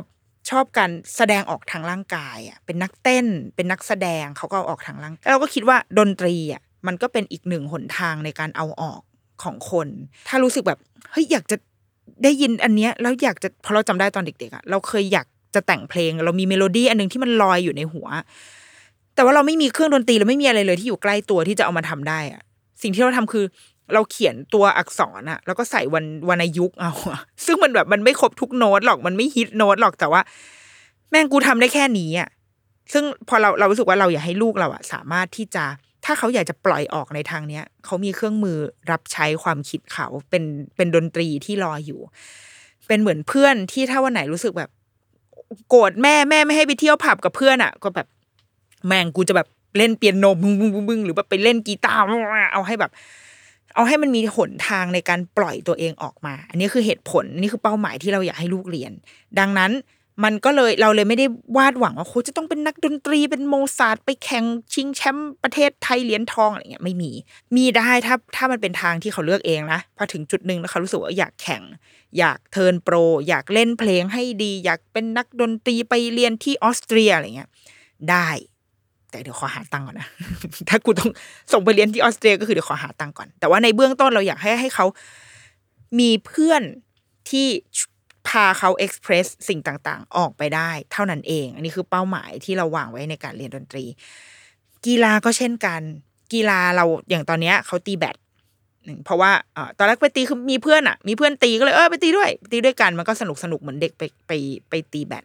[0.51, 3.27] ชอบการแสดงออกทางร่างกายอะเป็นนักเต้น
[3.57, 9.03] เป็นนักแสดงเขาก็เอาออกทางร่างเราก็คิดว่าดนตรีอะมันก็เป็นอีกหนึ่งหนทางในการเอาออก
[9.43, 9.89] ของคน
[10.29, 10.79] ถ้ารู้สึกแบบ
[11.13, 11.57] เฮ้ยอยากจะ
[12.23, 18.09] ได้ยินอันเนี้ยแล้วอยากจะพอเราจำได้ตอนเด็กๆอะเราเคยอยากจะแต่งเพลง เรามีเมโลดี้อันนึงที่มันลอยอยู่ในหัว
[19.15, 22.43] แต่ว่าเราไม่มีเครื่องดนตรีเราไม่มีอะไรเลยที่อยู่ใกล้ตัวที่จะเอามาทำได้อะ
[22.83, 23.45] สิ่งที่เราทำคือ
[23.95, 26.93] เราเขียนตัวอักษรอะแล้วก็ใส่วันวรรณยุกต์เอา
[27.45, 30.21] ซึ่งมันแบบมันไม่ครบทุกโน้ตหรอกมันไม่ฮิตโน้ตหรอกแต่ว่า
[31.11, 32.29] แม่งกูทำได้แค่นี้อะ
[32.93, 35.65] ซึ่งพอเราเรารู้สึกว่าเราอยากให้ลูกเราอะสามารถที่จะ
[36.05, 38.57] ถ้าเขาอยากจะปล่อยออกในทางเนี้ยเขามีเครื่องมือ
[38.91, 40.45] รับใช้ความคิดเขาเป็น
[40.77, 42.01] เป็นดนตรีที่รออยู่
[42.87, 44.71] เป็นเหมือนเพื่อนที่ถ้าวันไหนรู้สึกแบบ
[45.69, 48.07] โกรธแม่แม่ไม่ให้ไปเที่ยวผับกับเพื่อนอะก็แบบ
[48.87, 52.01] แม่งกูจะแบบเล่นเปียโนบึ้งบึ้งบึ้งหรือแบบไปเล่นกีตาร์
[52.53, 52.91] เอาให้แบบ
[53.75, 58.93] เอาให้มันมีหนทางในการปล่อยตัวเองออกมา อันนี้คือเหตุผลนี่คือเป้าหมายที่เราอยากให้ลูกเรียน
[59.39, 59.73] ดังนั้น
[60.25, 67.11] มันก็เลยเราเลยไม่ได้วาดหวังว่าโคจะต้องเป็นนักดนตรีเป็นโมซาร์ทไปแข่งชิงแชมป์ประเทศไทยเหรียญทองอะไรเงี้ยไม่มี
[67.57, 71.63] มีได้ถ้าถ้ามันเป็นทางที่เขาเลือกเองนะพอถึงจุดหนึ่งแล้วเขารู้สึกว่าอยากแข่ง
[72.19, 72.95] อยาก turn pro
[73.29, 77.51] อยากเล่นเพลงให้ดี อยากเป็นนักดนตรีไปเรียนที่ออสเตรียอะไรเงี้ย
[78.11, 78.29] ได้
[79.11, 80.09] แต่เดี๋ยวขอหาตังค์ก่อนนะ
[80.69, 81.11] ถ้ากูต้อง
[81.53, 84.87] ส่งไปเรียนที่ออสเตรียก็คือเดี๋ยวขอหาตังค์ก่อน แต่ว่าในเบื้องต้นเราอยากให้ให้เขา
[85.99, 86.63] มีเพื่อน
[87.31, 87.47] ที่
[88.29, 93.85] พาเขาเอ็กซ์เพรสสิ่งต่างๆ ออกไปได้ เท่านั้นเอง อันนี้คือเป้าหมายที่เราวางไว้ในการเรียนดนตรี
[94.87, 95.81] กีฬาก็เช่นกัน
[96.33, 98.17] กีฬาเราอย่างตอนเนี้ยเขาตีแบด
[99.05, 104.33] เพราะว่าอตอนแรกไปตีคือมีเพื่อนอะ มีเพื่อนตีก็เลยเออไปตีด้วย ตีด้วยกันมันก็สนุกสนุกเหมือนเด็กไปไป
[104.71, 105.25] ไปตีแบด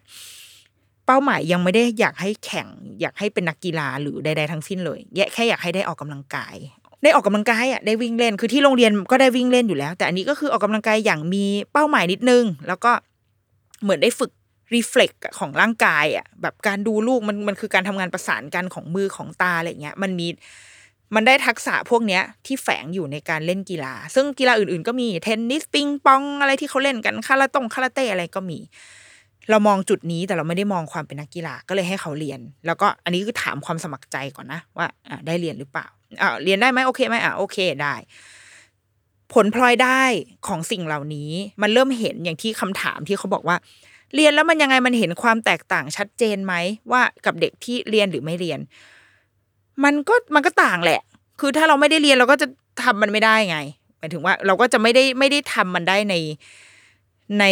[1.06, 2.68] เป้าหมายยังไม่ได้อยากให้แข่ง
[3.00, 5.00] อยากให้เป็นนักกีฬาหรือใดๆทั้งสิ้นเลย
[5.34, 6.56] แค่อยากให้ได้ออกกำลังกาย
[7.02, 12.92] ได้ออกกำลังกายอะได้วิ่งเล่นคือที่โรงเรียนก็ได้วิ่งเล่นอยู่แล้ว แต่อันนี้ก็คือออกกำลังกายอย่างมีเป้าหมายนิดนึง แล้วก็
[13.82, 14.30] เหมือนได้ฝึก
[14.74, 20.28] รีเฟล็กของร่างกายอะแบบการดูลูกมันมันคือการทำงานประสานกันของมือของตาอะไรเงี้ยมันมี
[21.14, 28.58] มันได้ทักษะพวกเนี้ยที่แฝงอยู่ในการเล่นกีฬา ซึ่งกีฬาอื่นๆ ก็มีเทนนิสปิงปองอะไรที่เขาเล่นกันคาราตงคาราเต้อะไรก็มี
[29.50, 34.86] เรามองจุดนี้แต่เราไม่ได้มองความเป็นนักกีฬาก็เลยให้เขาเรียน แล้วก็อันนี้คือถามความสมัครใจก่อนนะว่า
[35.26, 35.86] ได้เรียนหรือเปล่า
[36.22, 37.94] อ่าเรียนได้ไหมโอเคไหมอ่าโอเคได้
[39.32, 40.02] ผลพลอยได้
[40.46, 41.30] ของสิ่งเหล่านี้
[41.62, 43.56] มันเริ่มเห็นอย่างที่คำถามที่เขาบอกว่า
[44.14, 46.54] เรียนแล้วมันยังไงมันเห็นความแตกต่างชัดเจนไหม
[46.92, 48.60] ว่ากับเด็กที่เรียนหรือไม่เรียน
[49.84, 51.00] มันก็มันก็ต่างแหละ
[51.40, 52.46] คือถ้าเราไม่ได้เรียนเราก็จะ
[52.82, 53.58] ทำมันไม่ได้ไง
[53.98, 56.14] หมายถึงว่า เราก็จะไม่ได้ไม่ได้ทำมันได้ใน
[57.40, 57.44] ใน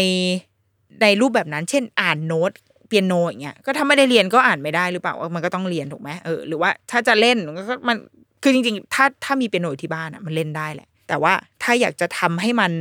[1.02, 2.52] ในรูปแบบนั้น เช่นอ่านโน้ต
[2.88, 7.96] เปียโนอย่างเงี้ยก็ถ้าไม่ได้เรียนก็อ่านไม่ได้หรือเปล่ามันก็ต้องเรียนถูกไหมเออหรือว่าถ้าจะเล่นก็มัน
[8.42, 12.72] คือจริงๆ ถ้าถ้ามีเปียโนที่บ้านอะมันเล่นได้แหละ แต่ว่าถ้าอยากจะทำให้มัน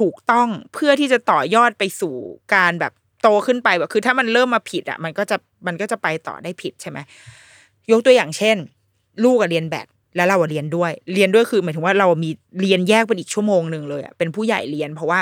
[0.00, 2.14] ถูกต้องเพื่อที่จะต่อยอดไปสู่
[2.54, 5.36] การแบบโตขึ้นไปแบบคือถ้ามันเริ่มมาผิดอะมันก็จะ
[5.66, 6.98] มันก็จะไปต่อได้ผิดใช่ไหม
[7.90, 8.56] ยกตัวอย่างเช่น
[9.24, 9.86] ลูกอะเรียนแบด
[10.16, 15.20] แล้วเราเรียนด้วย เรียนด้วยคือหมายถึงว่าเรามีเรียนแยกเป็นอีกชั่วโมงหนึ่งเลยอะเป็นผู้ใหญ่เรียน เพราะว่า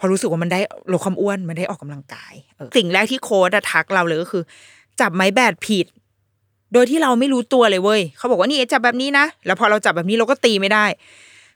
[0.00, 0.60] พอรู้สึกว่ามันได้
[0.92, 2.34] ลดความอ้วนมันได้ออกกำลังกาย
[2.76, 4.42] สิ่งแรกที่โค้ดะทักเราเลยก็คือ
[5.00, 5.86] จับไม้แบดผิด
[6.72, 10.84] โดยที่เราไม่รู้ตัวเลยเว้ยเขาบอกว่านี่จับแบบนี้นะแล้วพอเราจับแบบนี้เราก็ตีไม่ได้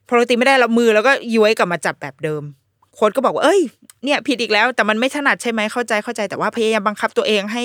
[0.08, 2.42] พอเราตีไม่ได้เรามือเราก็ย้วยกลับมาจับแบบเดิม
[2.94, 3.60] โค้ดก็บอกว่าเอ้ย
[4.04, 7.64] เนี่ย ผิดอีกแล้วแต่มันไม่ถนัดใช่ไหมเข้าใจเข้าใจแต่ว่าพยายามบังคับตัวเองให้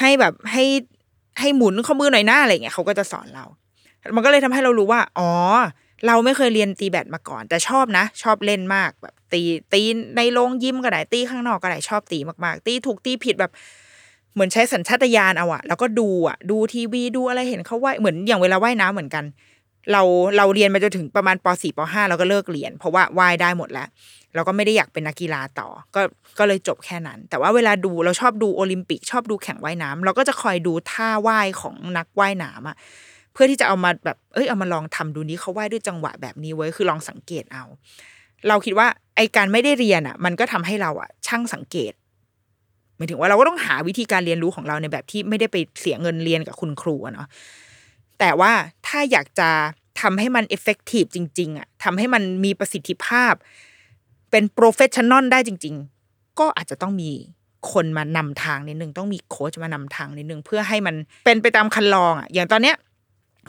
[0.00, 0.64] ให้แบบให้
[1.40, 3.44] ให้หมุนข้อมือหน่อยหน้าอะไรเงี้ยเขาก็จะสอนเรา
[4.16, 5.30] มันก็เลยทำให้เรารู้ว่า อ๋อ
[6.06, 9.82] เราไม่เคยเรียนตีแบดมาก่อน แต่ชอบนะ ชอบเล่นมากแบบ ตีตี
[10.16, 13.52] ในโรงยิมก็ได้ตีข้างนอกก็ได้ชอบตีมาก ๆ ตีถูกตีผิดแบบ
[14.34, 19.24] เหมือนใช้สัญชาตญาณเอาอะแล้วก็ดูอะดูทีวีดูอะไรเห็นเขาว่ายเหมือนอย่างเวลาว่ายน้ำเหมือนกัน
[19.92, 20.02] เรา
[20.36, 23.88] เราเรียนมาจนถึงประมาณป .4 ป .5 เราก็เลิกเรียน เพราะว่าว่ายได้หมดแล้ว
[24.34, 26.00] เราก็ไม่ได้อยากเป็นนักกีฬาต่อ ก็
[26.38, 32.76] ก็เลยจบแค่นั้น แต่ว่าเวลาดูเราชอบดูโอลิมปิก ชอบดูแข่งว่ายน้ำเราก็จะคอยดูท่าว่ายของนักว่ายน้ำอะ
[33.32, 37.64] เพื่อที่จะเอามาแบบเอ้ยเอามาลองทำดูนี้เขาว่ายด้วยจังหวะแบบนี้เว้คือลองสังเกตเอา
[38.48, 41.92] เราคิดว่าไอการไม่ได้เรียนอะ มันก็ทำให้เราอะ ช่างสังเกต
[42.96, 47.28] หมายถึงว่าเราก็ต้องหาวิธีการเรียนรู้ของเราในแบบที่ไม่ได้ไปเสียเงินเรียนกับคุณครูเนาะ
[48.18, 48.52] แต่ว่า
[48.86, 49.50] ถ้าอยากจะ
[50.00, 53.34] ทำให้มันเอฟเฟกตีฟจริง ๆอะทำให้มันมีประสิทธิภาพ
[54.30, 55.74] เป็น professional ได้จริง
[56.06, 57.10] ๆ ก็อาจจะต้องมี
[57.72, 62.76] คนมานำทางนิดนึงต้องมีโค้ชมานำทางนิดนึงเพื่อให้มันเป็นไปตามคันลองอะอย่างตอนเนี้ย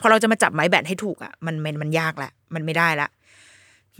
[0.00, 3.08] พอเราจะมาจับไม้แบตให้ถูกอะมันมันมันยากละมันไม่ได้ละ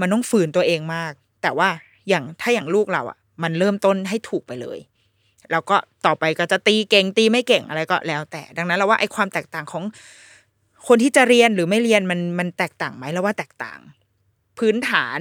[0.00, 1.68] มันต้องฝืนตัวเองมาก แต่ว่า
[2.08, 4.78] อย่างถ้าอย่างลูกเราอะ มันเริ่มต้นให้ถูกไปเลย
[5.50, 5.76] แล้วก็
[6.06, 9.84] ต่อไปก็จะตีเก่งตีไม่เก่งอะไรก็แล้ว แต่ดังนั้นเราว่าไอ้ความแตกต่างของ
[10.86, 13.80] คนที่จะเรียนหรือไม่เรียนมันมันแตกต่างไหมแล้วว่าแตกต่าง
[14.58, 15.20] พื้นฐาน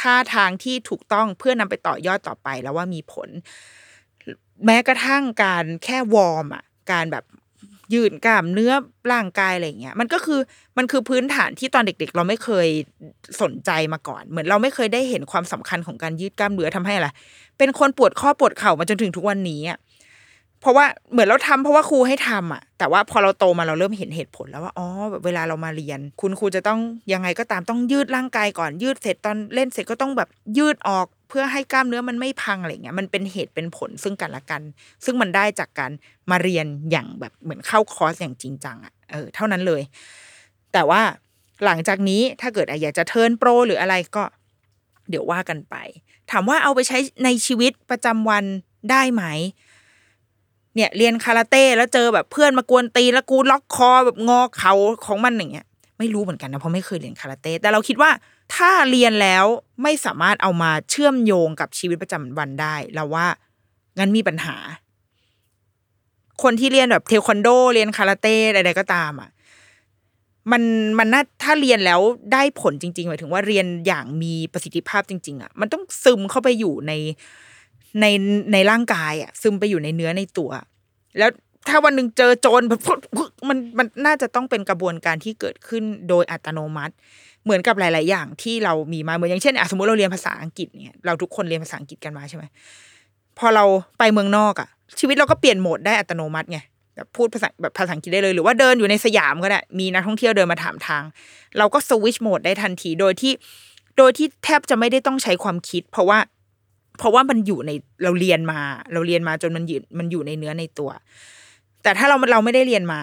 [0.00, 3.28] ท่าทางที่ถูกต้องเพื่อนำไปต่อยอดต่อไปแล้วว่ามีผล
[4.66, 7.24] แม้กระทั่งการแค่วอร์มอะการแบบ
[7.94, 8.72] ยืดกล้ามเนื้อ
[9.12, 10.40] ร่างกายอะไรเงี้ยมันก็คือ
[10.78, 12.68] มันคือพื้นฐานที่ตอนเด็ก ๆ เราไม่เคย
[13.42, 17.08] สนใจมาก่อน เหมือนเราไม่เคยได้เห็นความสำคัญของการยืดกล้ามเนื้อทำให้อะไร
[17.58, 19.78] เป็นคนปวดข้อปวดเข่ามาจนถึงทุกวันนี้อะ
[20.60, 26.80] เพราะว่าเหมือนเราทำเพราะว่าครูให้ทำอะ แต่ว่าพอเราโตมาเราเริ่มเห็นเหตุผลแล้วว่าอ๋อแบบเวลาเรามาเรียน คุณครูจะต้อง
[27.12, 34.62] ยังไงก็ตามต้องยืดร่างกายก่อนยืดเสร็จตอนเล่นเสร็จก็ต้องแบบยืดออกเพื่อให้กล้ามเนื้อมันไม่พังอะไรเงี้ยมันเป็นเหตุเป็นผลซึ่งกันและกัน
[35.04, 35.90] ซึ่งมันได้จากการ
[36.30, 39.82] มาเรียนอย่างแบบเหมือนเข้าคอร์สอย่างจริงจังอะเออเท่านั้นเลย
[40.72, 41.02] แต่ว่า
[41.64, 44.24] หลังจากนี้ถ้าเกิดอยากจะเทิร์นโปรหรืออะไรก็
[45.10, 45.74] เดี๋ยวว่ากันไป
[46.30, 48.44] ถามว่าเอาไปใช้ในชีวิตประจำวัน
[48.90, 49.24] ได้ไหม
[50.74, 54.72] เนี่ยเรียนคาราเต้แล้วเจอแบบเพื่อนมากวนตีแล้วกูล็อกคอแบบงอเขา
[55.06, 55.66] ของมันอย่างเงี้ย
[55.98, 58.10] ไม่รู้เหมือนกันนะเพราะไม่เคยเรียนคาราเต้แต่เราคิดว่า
[58.54, 59.44] ถ้าเรียนแล้ว
[59.82, 63.26] ไม่สามารถเอามาเชื่อมโยงกับชีวิตประจำวันได้เราว่า
[63.98, 64.56] งั้นมีปัญหา
[66.42, 69.30] คนที่เรียนแบบเทควันโด เรียนคาราเต้อะไรก็ตามอะ
[70.52, 70.62] มัน
[70.98, 72.00] มันน่าถ้าเรียนแล้ว
[72.32, 76.92] ได้ผลจริงๆหมายถึงว่าเรียนอย่างมีประสิทธิภาพจริง ๆ อะ มันต้องซึมเข้าไปอยู่ใน
[78.00, 78.06] ใน
[78.52, 80.50] ในร่างกายอะซึมไปอยู่ในเนื้อในตัว
[81.18, 81.30] แล้ว
[81.68, 82.62] ถ้าวันหนึ่งเจอโจร
[83.48, 86.94] มันมันน่าจะต้องเป็นกระบวนการที่เกิดขึ้นโดยอัตโนมัติ
[87.44, 92.44] เหมือนกับหลาย ๆ อย่างที่เรามีมาเหมือนอย่างเช่นอะสมมติเราเรียนภาษาอังกฤษเนี่ยเราทุกคนเรียนภาษาอังกฤษกันมาใช่ไหม
[93.38, 93.64] พอเรา
[93.98, 96.58] ไปเมืองนอกอะ ชีวิตเราก็เปลี่ยนโหมดได้อัตโนมัติไง
[96.96, 101.02] แบบพูดภาษาแบบภาษาอังกฤษได้เลยหรือว่าเดินอยู่ในสยามก็ได้มีนักท่องเที่ยวเดินมาถามทาง
[101.58, 103.32] เราก็สวิชโหมดได้ทันทีโดยที่
[103.98, 106.18] โดยที่แทบจะไม่ได้ต้องใช้ความคิด เพราะว่า
[107.00, 107.70] เพราะว่ามันอยู่ใน
[108.02, 108.60] เราเรียนมา
[108.92, 110.90] เราเรียนมาจนมันยู่มันอยู่ในเนื้อในตัว
[111.82, 113.00] แต่ถ้าเราเราไม่ได้เรียนมา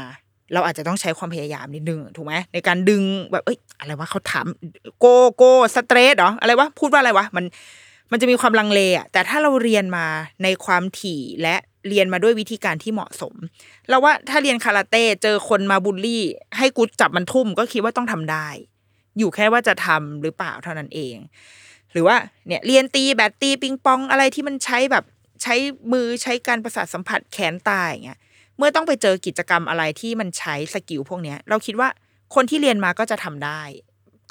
[0.53, 4.45] เราอาจจะต้องใช้ความพยายามนิดนึงถูกไหมในการดึงแบบเอ้ยอะไรวะเขาถาม
[4.99, 5.05] โก
[5.35, 7.45] โก้สเตรสเหรออะไรวะพูดว่าอะไรวะมัน
[8.11, 10.05] มันจะมีความลังเลอะแต่ถ้าเราเรียนมา
[10.43, 11.55] ในความถี่และ
[11.89, 13.33] เรียนมาด้วยวิธีการที่เหมาะสม
[13.89, 16.23] เราว่าถ้าเรียนคาราเต้เจอคนมาบูลลี่
[16.57, 18.47] ให้กูจับมันทุ่มก็คิดว่าต้องทำได้
[19.17, 21.15] อยู่แค่ว่าจะทำหรือเปล่าเท่านั้นเอง
[21.97, 25.03] หรือว่าเนี่ยเรียนตีแบดตีปิงปองอะไรที่มันใช้แบบ
[25.43, 25.55] ใช้
[25.91, 28.19] มือใช้การประสาทสัมผัสแขนตาอย่างเงี้ย
[28.57, 31.89] เมื่อต้องไปเจอกิจกรรมอะไรที่มันใช้ skill พวกเนี้ย เราคิดว่า
[32.35, 33.61] คนที่เรียนมาก็จะทำได้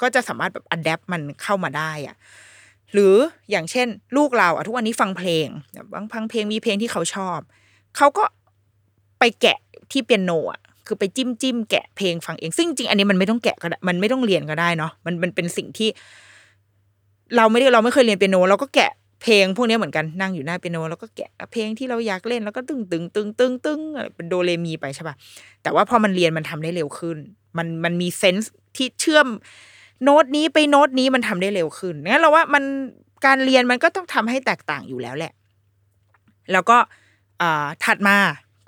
[0.01, 2.15] ก็จะสามารถแบบ adapt มันเข้ามาได้อะ
[2.93, 3.15] หรือ
[3.51, 5.47] อย่างเช่น ลูกเราอะทุกวันนี้ฟังเพลง
[5.93, 7.39] บางฟังเพลงมีเพลงที่เขาชอบ
[7.97, 8.23] เขาก็
[9.19, 9.57] ไปแกะ
[9.91, 15.89] ที่เปียโนอะคือไปจิ้มจิ้มแกะเพลงฟังเอง ซึ่งจริงอันนี้มันไม่ต้องแกะก็ได้มันไม่ต้องเรียนก็ได้เนาะมันมันเป็นสิ่งที่
[17.35, 18.91] เราไม่ได้เราไม่เคยเรียนเปียโนเราก็แกะ
[19.23, 23.79] เพลงพวกนี้เหมือนกันนั่งอยู่หน้าเปียโนแล้วก็แกะเพลงที่เราอยากเล่นแล้วก็ตึงตึงตึงตึงตึง
[24.15, 25.15] เป็นโดเรมีไปใช่ปะ
[25.63, 27.17] แต่ว่าพอมันเรียนมันทำได้เร็วขึ้น
[27.57, 29.27] มันมันมีเซนส์ที่เชื่อม
[30.03, 32.63] โน้ตนี้ไปโน้ตนี้มันทำได้เร็วขึ้นงั้นเราว่ามัน
[33.25, 35.33] การเรียนมันก็ต้องทำให้แตกต่างอยู่แล้วแหละ
[36.51, 36.77] แล้วก็
[37.83, 38.17] ถัดมา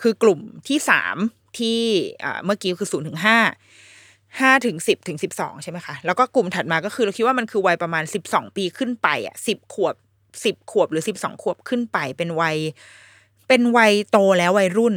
[0.01, 1.17] คือกลุ่มที่สาม
[1.57, 1.79] ที่
[2.45, 3.37] เมื่อกี้คือศูนย์ถึงห้า
[4.39, 9.95] ห้าถึงสิบถึงสิบสองใช่ไหมคะ แล้วก็กลุ่มถัดมาก็คือเราคิดว่ามันคือวัยประมาณสิบสองปีขึ้นไปอะสิบขวบ
[10.43, 12.57] สิบขวบหรือสิบสองขวบขึ้นไป เป็นวัย
[13.47, 14.95] เป็นวัยโตแล้ววัยรุ่น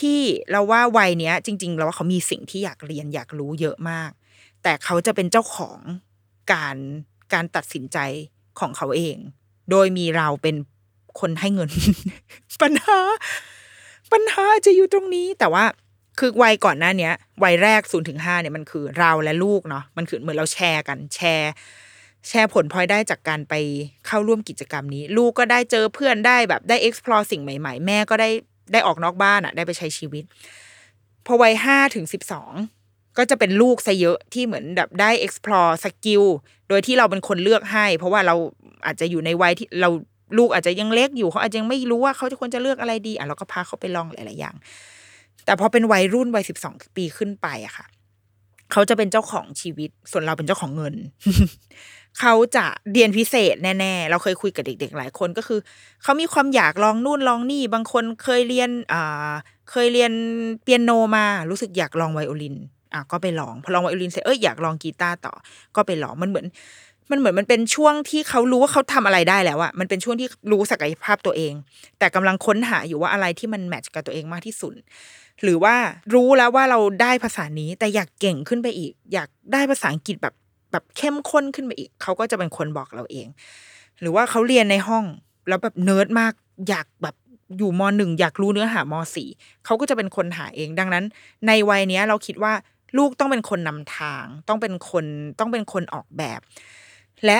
[0.00, 4.10] ที่เราว่าวัยเนี้ย จริงๆเราว่าเขามีสิ่งที่อยากเรียนอยากรู้เยอะมาก
[4.62, 5.78] แต่เขาจะเป็นเจ้าของ
[6.52, 6.76] การ
[7.32, 7.98] การตัดสินใจ
[8.60, 9.16] ของเขาเอง
[9.70, 10.56] โดยมีเราเป็น
[11.20, 11.70] คนให้เงิน
[12.62, 13.00] ปัญหา
[14.12, 15.64] ปัญหาจะอยู่ตรงนี้แต่ว่า
[16.20, 17.12] คือวัยก่อนหน้าเนี้ย
[17.44, 21.52] วัยแรกศูนย์ถึงห้าเนี่ยมันคือเราและลูกเนาะมันคือเหมือนเราแชร์กันแชร์
[22.28, 23.54] แชร์ผลพลอยได้จากการไป
[24.06, 28.30] เข้าร่วมกิจกรรมนี้ ลูกก็ได้เจอเพื่อนได้แบบได้ explore สิ่งใหม่ๆ แม่ก็ได้
[28.72, 30.24] ได้ออกนอกบ้านอะ่ะ ได้ไปใช้ชีวิต
[31.26, 32.52] พอวัยห้าถึงสิบสอง
[33.18, 36.22] ก็จะเป็นลูกซะเยอะที่เหมือนแบบได้ explore สกิล
[36.68, 38.34] โดยที่เราเป็นคนเลือกให้ เพราะว่าเรา
[38.86, 39.90] อาจจะอยู่ในวัยที่เรา
[40.38, 44.56] ลูกอาจจะยังเล็กอยู่เขาอาจจะยังไม่รู้ว่าเขาจะควรจะเลือกอะไรดีอะเราก็พาเขาไปลองหลาย ๆ อย่าง
[45.44, 47.86] แต่พอเป็นวัยรุ่นวัยสิบสองปีขึ้นไปอะค่ะ
[48.72, 50.94] เขาจะเป็นเจ้าของชีวิต ส่วนเราเป็นเจ้าของเงิน
[52.20, 55.60] เขาจะเรียนพิเศษแน่ ๆ เราเคยคุยกับเด็ก ๆ หลายคนก็คือ
[56.02, 59.32] เขามีความอยากลองนู่นลองนี่ บางคนเคยเรียนอ่า
[59.70, 60.12] เคยเรียน
[60.62, 62.56] เปียโนมา รู้สึกอยากลองไวโอลิน
[62.94, 65.34] อะก็ไปลอง พอลองไวโอลินเสร็จเอ้ยอยากลองกีตาร์ต่อ
[65.76, 66.46] ก็ไปลองมันเหมือน
[67.10, 71.52] มันเหมือนมันเป็นช่วงที่เขารู้ว่าเขาทำอะไรได้แล้วอะมันเป็นช่วงที่รู้ศักยภาพตัวเอง
[71.98, 74.74] แต่กำลังค้นหาอยู่ว่าอะไรที่มันแมทช์กับตัวเองมากที่สุด
[75.42, 75.74] หรือว่า
[76.14, 80.34] รู้แล้วว่าเราได้ภาษานี้ แต่อยากเก่งขึ้นไปอีก อยากได้ภาษาอังกฤษแบบ
[80.72, 83.26] แบบเข้มข้นขึ้นไปอีก เขาก็จะเป็นคนบอกเราเอง
[84.00, 85.04] หรือว่าเขาเรียนในห้อง
[85.48, 86.32] แล้วแบบเนิร์ดมาก
[86.68, 87.16] อยากแบบ
[87.56, 89.28] อยู่มหนึ่งอยากรู้เนื้อหามสี่
[89.64, 91.04] เขาก็จะเป็นคนหาเอง ดังนั้น
[91.46, 92.52] ในวัยนี้เราคิดว่า
[92.98, 95.04] ลูกต้องเป็นคนนำทาง ต้องเป็นคน
[95.38, 96.40] ต้องเป็นคนออกแบบ
[97.26, 97.38] และ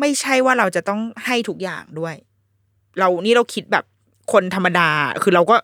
[0.00, 2.14] ไม่ใช่ว่าเราจะต้องให้ทุกอย่างด้วย
[2.98, 3.84] เรานี่เราคิดแบบ
[4.32, 4.88] คนธรรมดา
[5.22, 5.56] คือเราก็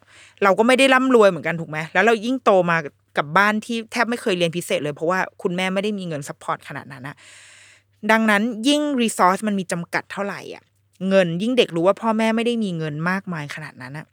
[0.44, 2.76] เราก็ไม่ได้ร่ำรวยเหมือนกันถูกไหมแล้วเรายิ่งโตมา
[3.16, 7.16] กับบ้านที่แทบไม่เคยเรียนพิเศษเลยเพราะว่าคุณแม่ไม่ได้มีเงิน support ขนาดนั้นนะ
[8.10, 10.64] ดังนั้นยิ่งรีซอสมันมีจำกัดเท่าไหร่อะ
[11.08, 14.06] เงินยิ่งเด็กรู้ว่าพ่อแม่ไม่ได้มีเงินมากมายขนาดนั้นอะ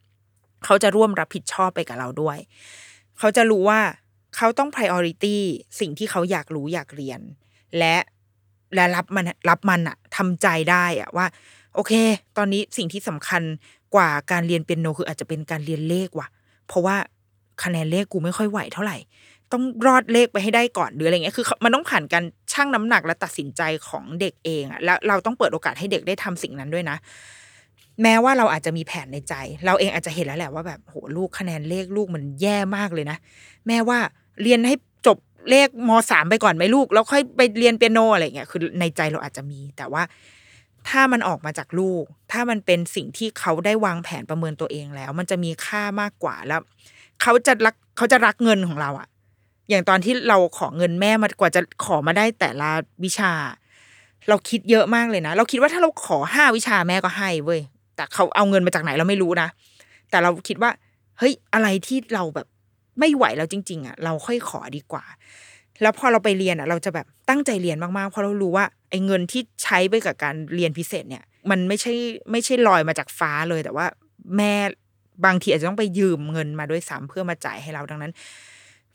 [0.65, 2.37] เขาจะร่วมรับผิดชอบไปกับเราด้วย
[3.19, 3.79] เขาจะรู้ว่า
[4.35, 5.37] เขาต้อง priority
[5.79, 7.19] สิ่งที่เขาอยากรู้อยากเรียน
[7.77, 7.95] และ
[8.75, 11.25] และรับมันรับมันอะทำใจได้อะว่า
[11.75, 11.93] โอเค
[12.37, 13.41] ตอนนี้สิ่งที่สำคัญ
[13.95, 16.27] กว่าการเรียนเปียโนคืออาจจะเป็นการเรียนเลขว่ะ
[16.67, 16.95] เพราะว่า
[17.63, 18.97] คะแนนเลขกูไม่ค่อยไหวเท่าไหร่
[19.51, 26.97] ต้องรอดเลขไปให้ได้ก่อนหรืออะไรเงี้ยคือ มันต้องผ่านการชั่งน้ำหนักและตัดสินใจของเด็กเองอะแล้วเราต้องเปิดโอกาสให้เด็กได้ทำสิ่งนั้นด้วยนะ
[28.01, 29.33] แม้ว่าเราอาจจะมีแผนในใจ
[29.65, 33.17] เราเองอาจจะเห็นแล้วแหละว่าแบบโหลูกคะแนนเลขลูกมันแย่มากเลยนะ
[33.67, 33.99] แม่ว่า
[34.41, 34.75] เรียนให้
[35.07, 35.17] จบ
[35.49, 40.03] เลขมสามไปก่อนไหมลูก แล้วค่อยไปเรียนเปียโนอะไรเงี้ยคือในใจเราอาจจะมี แต่ว่า
[40.89, 46.61] ถ้ามันออกมาจากลูก ถ้ามันเป็นสิ่งที่เขาได้วางแผนประเมินตัวเองแล้ว มันจะมีค่ามากกว่าแล้ว
[47.21, 49.07] เขาจะรักเขาจะรักเงินของเราอะ
[49.69, 52.69] อย่างตอนที่เราขอเงินแม่มากว่าจะขอมาได้แต่ละ
[53.03, 53.31] วิชา
[54.29, 57.61] เราคิดเยอะมากเลยนะ เราคิดว่าถ้าเราขอห้าวิชาแม่ก็ให้เว้ย
[57.95, 59.47] แต่เขาเอาเงินมาจากไหนเราไม่รู้นะ
[60.09, 60.71] แต่เราคิดว่า
[61.19, 62.47] เฮ้ยอะไรที่เราแบบ
[62.99, 65.03] ไม่ไหวแล้วจริง ๆอะเราค่อยขอดีกว่า
[65.81, 71.93] แล้วพอเราไปเรียนอะ เราจะแบบตั้งใจเรียนมากๆ เพราะเรารู้ว่าไอ้เงินที่ใช้ไปกับการเรียนพิเศษเนี่ย มันไม่ใช่
[72.31, 73.85] ไม่ใช่ลอยมาจากฟ้าเลย แต่ว่า
[74.37, 74.53] แม่
[75.25, 78.13] บางทีอาจจะต้องไปยืมเงินมาด้วยซ้ำเพื่อมาจ่ายให้เราดังนั้น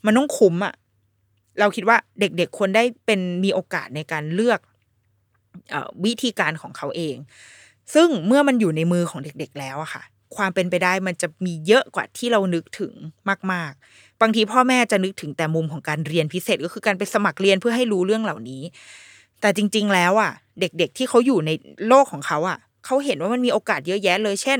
[0.04, 0.74] มันต้องคุ้มอะ
[1.60, 4.60] เราคิดว่าเด็กๆควรได้เป็นมีโอกาสในการเลือก
[5.74, 7.16] อวิธีการของเขาเอง
[7.94, 10.02] ซึ่งเมื่อมันอยู่ในมือของเด็กๆแล้วอะค่ะ
[10.36, 12.92] ความเป็นไปได้มันจะมีเยอะกว่าที่เรานึกถึง
[13.52, 18.62] มาก ๆ บางทีพ่อแม่จะนึกถึงแต่มุมของการเรียนพิเศษก็คือการไปสมัครเรียนเพื่อให้รู้เรื่องเหล่านี้
[19.40, 21.50] แต่จริง ๆ แล้วอะ เด็ก ๆ ที่เขาอยู่ใน
[21.88, 24.58] โลกของเขาอะเขาเห็นว่ามันมีโอกาสเยอะแยะเลย เช่น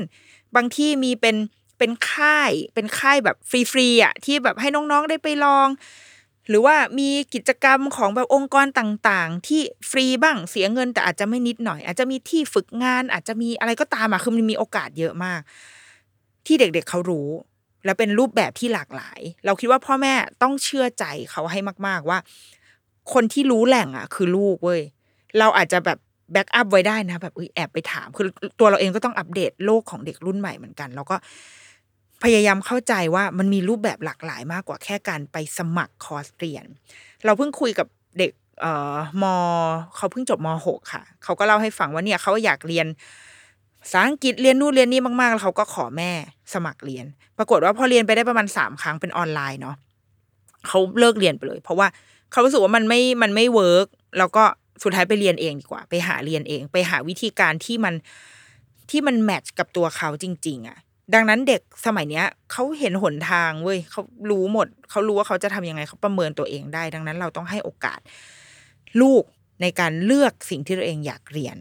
[0.55, 1.35] บางที่มีเป็น
[1.77, 3.37] เป็นค่ายเป็นค่ายแบบ
[3.71, 5.67] ฟรีๆอะที่แบบให้น้องๆได้ไปลอง
[6.49, 15.41] หรือว่ามีกิจกรรมของแบบองค์กรต่างๆ ที่ฟรีบ้างเสียเงินแต่อาจจะไม่นิดหน่อย อาจจะมีที่ฝึกงาน อาจจะมีอะไรก็ตามอะคือมันมีโอกาสเยอะมาก
[16.45, 17.29] ที่เด็กๆเขารู้
[17.85, 22.17] แล้วเป็นรูปแบบที่หลากหลาย เราคิดว่าพ่อแม่ต้องเชื่อใจเขาให้มาก ๆ ว่า
[23.13, 24.81] คนที่รู้แหล่งอะ คือลูกเว้ย
[25.39, 25.99] เราอาจจะแบบ
[26.31, 28.25] backup ไว้ได้นะ แบบแอบไปถาม คือ
[28.59, 31.15] ตัวเราเองก็ต้องอัปเดตโลกของเด็กรุ่นใหม่เหมือนกัน แล้วก็
[32.23, 36.65] พยายามเข้าใจว่ามันมีรูปแบบหลากหลายมากกว่าแค่การไปสมัครคอร์สเรียน
[37.25, 37.87] เราเพิ่งคุยกับ
[38.19, 39.23] เด็กเอ่อม
[39.95, 42.87] เขาเพิ่งจบมหกค่ะ เขาก็เล่าให้ฟังว่าเนี่ยเขาอยากเรียน
[43.81, 46.11] ภาษาอังกฤษเรียนนู่นเรียนนี่มากๆ แล้วเขาก็ขอแม่
[46.53, 47.05] สมัครเรียน
[47.37, 49.75] ปรากฏว่าพอเรียนไปได้ประมาณสามครั้งเป็นออนไลน์เนาะ
[50.67, 51.87] เขาเลิกเรียนไปเลย เพราะว่า
[52.31, 53.87] เขารู้สึกว่ามันไม่มันไม่ work
[54.17, 54.43] แล้วก็
[54.83, 57.93] สุดท้ายไปเรียนเองดีกว่า ไปหาเรียนเอง ไปหาวิธีการที่มัน
[58.89, 60.77] ที่มัน match กับตัวเขาจริง ๆอะ่ะ
[61.13, 67.99] ดังนั้นเด็กสมัยเนี้ยเขาเห็นหนทางเว้ยเขารู้หมด เขารู้ว่าเขาจะทำยังไงเขาประเมินตัวเองได้ ดังนั้นเราต้องให้โอกาส
[69.01, 69.23] ลูก
[69.61, 71.57] ในการเลือกสิ่งที่ตัวเองอยากเรียน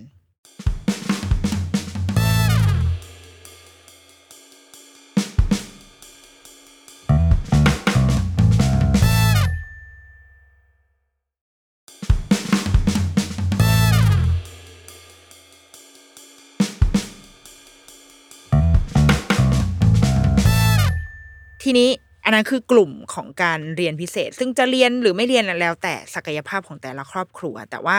[21.73, 21.93] ทีนี้
[22.25, 27.97] อันนั้นคือกลุ่มของการเรียนพิเศษ ซึ่งจะเรียนหรือไม่เรียนแล้วแต่ศักยภาพของแต่ละครอบครัว แต่ว่า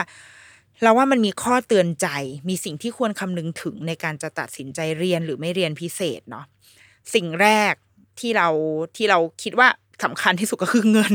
[0.81, 2.07] เราว่ามันมีข้อเตือนใจ
[2.49, 6.45] มีสิ่งที่ควรคำนึงถึงในการจะตัดสินใจเรียนหรือไม่เรียนพิเศษเนาะ
[7.13, 7.73] สิ่งแรก
[8.19, 8.49] ที่เรา
[8.95, 9.67] ที่เราคิดว่า
[10.03, 11.13] สำคัญที่สุดก็คือเงิน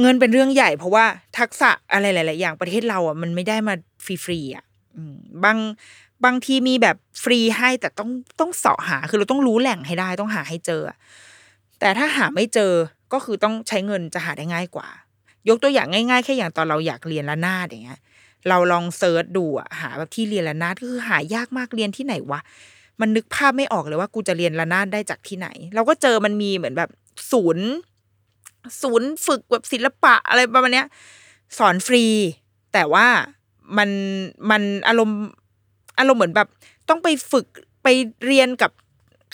[0.00, 1.04] เงินเป็นเรื่องใหญ่ เพราะว่า
[1.38, 3.74] ทักษะอะไรหลาย ๆ อย่างประเทศเราอะมันไม่ได้มา
[4.04, 4.64] ฟรีๆอะ
[5.44, 5.58] บาง
[6.24, 8.10] บางทีมีแบบฟรีให้แต่ต้อง
[8.40, 10.82] ต้องเสาะหา คือเราต้องรู้แหล่งให้ได้ต้องหาให้เจอ
[11.80, 12.72] แต่ถ้าหาไม่เจอ
[13.12, 14.88] ก็คือต้องใช้เงินจะหาได้ง่ายกว่า
[15.48, 18.00] ยกตัวอย่างง่ายๆแค่อย่างตอนเราอยากเรียนละนาดอย่างเงี้ย
[18.48, 22.40] เราลองเซิร์ชดูอะหาแบบที่เรียนละนาดก็คือหายากมากเรียนที่ไหนวะ
[23.00, 26.90] มันนึกภาพไม่ออกเลยว่ากูจะเรียนละนาดได้จากที่ไหน เราก็เจอมันมีเหมือนแบบ
[27.32, 27.68] ศูนย์
[28.82, 30.86] ศูนย์ฝึกแบบศิลปะอะไรประมาณเนี้ย
[31.58, 32.04] สอนฟรี
[32.72, 33.06] แต่ว่า
[33.78, 33.90] มัน
[34.50, 35.20] มันอารมณ์
[35.98, 36.48] อารมณ์เหมือนแบบ
[36.88, 37.46] ต้องไปฝึก
[37.82, 37.88] ไป
[38.26, 38.70] เรียนกับ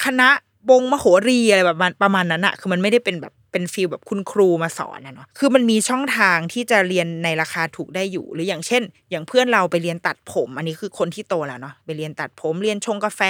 [0.05, 0.29] คณะ
[0.71, 13.21] วงมโหรีอะไรแบบประมาณนั้นอะคือมันไม่ได้เป็นแบบเป็นฟิลแบบคุณครูมาสอนนะเนาะ คือมันมีช่องทางที่จะเรียนในราคาถูกได้อยู่ หรืออย่างเช่น อย่างเพื่อนเราไปเรียนตัดผม อันนี้คือคนที่โตแล้วเนาะ ไปเรียนตัดผม เรียนชงกาแฟ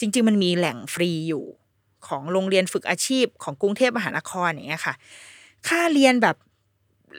[0.00, 1.44] จริง ๆ มันมีแหล่งฟรีอยู่
[2.06, 4.94] ของโรงเรียนฝึกอาชีพของกรุงเทพมหานครอย่างเงี้ยค่ะ
[5.68, 6.36] ค่าเรียนแบบ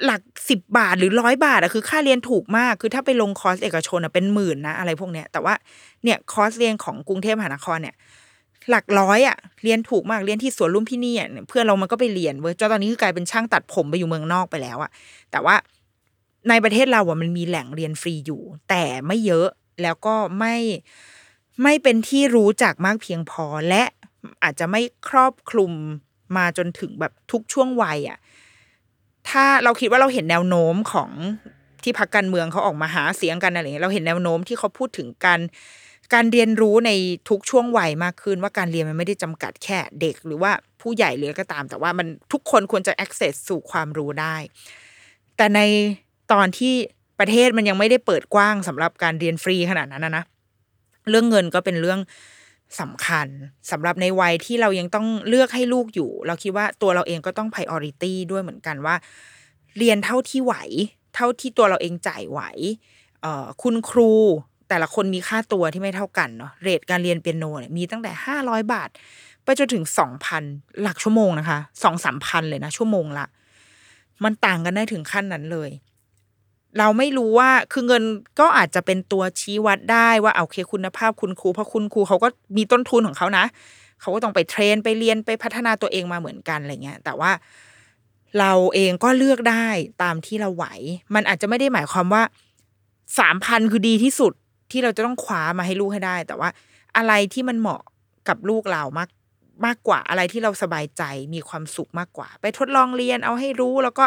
[0.05, 5.53] หลักสิบบาทหรือร้อยบาทอะคือค่าเรียนถูกมาก คือถ้าไปลงคอร์สเอกชนอะเป็นหมื่นนะอะไรพวกเนี้ย แต่ว่า
[6.03, 7.95] เนี่ยคอร์สเรียนของกรุงเทพมหานครเนี่ย
[8.69, 14.91] หลักร้อยอะเรียนถูกมากเรียนที่สวนลุมพินีอะเพื่อนเรามันก็ไปเรียนเว้ยจนตอนนี้คือกลายเป็นช่างตัดผมไปอยู่เมืองนอกไปแล้วอะ
[15.31, 15.55] แต่ว่า
[16.49, 19.47] ในประเทศเราอะมันมีแหล่งเรียนฟรีอยู่ แต่ไม่เยอะ
[19.81, 20.55] แล้วก็ไม่
[21.63, 23.83] ไม่เป็นที่รู้จักมากเพียงพอและ
[24.43, 25.71] อาจจะไม่ครอบคลุม
[26.37, 28.17] มาจนถึงแบบทุกช่วงวัยอะ
[29.29, 31.11] ถ้าเราคิดว่าเราเห็นแนวโน้มของ
[31.83, 35.39] ที่พักการเมืองเขาออกมาหาเสียงกันอะไรเงี้ยเราเห็นแนวโน้มที่เขาพูดถึงการ
[36.13, 36.91] การเรียนรู้ใน
[37.29, 40.51] ทุกช่วงวัยมากขึ้น ว่าการเรียนมันไม่ได้จำกัดแค่เด็ก หรือว่า
[40.81, 44.35] ผู้ใหญ่หรือก็ตาม แต่ว่ามันทุกคนควรจะ access สู่ความรู้ได้
[45.37, 45.59] แต่ใน
[46.31, 46.73] ตอนที่
[47.19, 50.23] ประเทศมันยังไม่ได้เปิดกว้างสำหรับการเรียนฟรีขนาดนั้นนะนะ
[51.09, 51.99] เรื่องเงินก็เป็นเรื่อง
[52.81, 53.27] สำคัญ
[53.71, 58.95] สำหรับในวัยที่เรายังต้องเลือกให้ลูกอยู่ เราคิดว่าตัวเราเองก็ต้อง priority ด้วยเหมือนกันว่า
[59.77, 60.55] เรียนเท่าที่ไหว
[61.15, 62.41] เท่าที่ตัวเราเองจ่ายไหว
[63.61, 64.11] คุณครู
[64.69, 68.89] แต่ละคนมีค่าตัวที่ไม่เท่ากันเนาะเรทการเรียนเปียโนเนี่ยมีตั้งแต่ห้าร้อยบาท
[69.43, 70.43] ไปจนถึงสองพัน
[70.81, 73.25] หลักชั่วโมงนะคะสองสามพันเลยนะชั่วโมงละ
[74.23, 75.69] มันต่างกันได้ถึงขั้นนั้นเลย
[76.79, 78.03] เราไม่รู้ว่าคือเงิน
[78.39, 83.45] ก็อาจจะเป็นตัวชี้วัดได้ว่าโอเคคุณภาพคุณครูเพราะคุณครูเขาก็มีต้นทุนของเขานะ
[84.01, 87.31] เขาก็ต้องไปเทรนไปเรียนไปพัฒนาตัวเองมาเหมือนกันอะไรเงี้ย แต่ว่า
[88.39, 89.67] เราเองก็เลือกได้
[90.03, 90.65] ตามที่เราไหว
[91.15, 92.23] มันอาจจะไม่ได้หมายความว่า
[93.19, 94.33] สามพันคือดีที่สุด
[94.71, 96.49] ที่เราจะต้องคว้ามาให้ลูกให้ได้ แต่ว่า
[96.97, 97.81] อะไรที่มันเหมาะ
[98.27, 99.09] กับลูกเรามาก
[99.65, 101.03] มากกว่าอะไรที่เราสบายใจ
[101.33, 104.05] มีความสุขมากกว่า ไปทดลองเรียนเอาให้รู้แล้วก็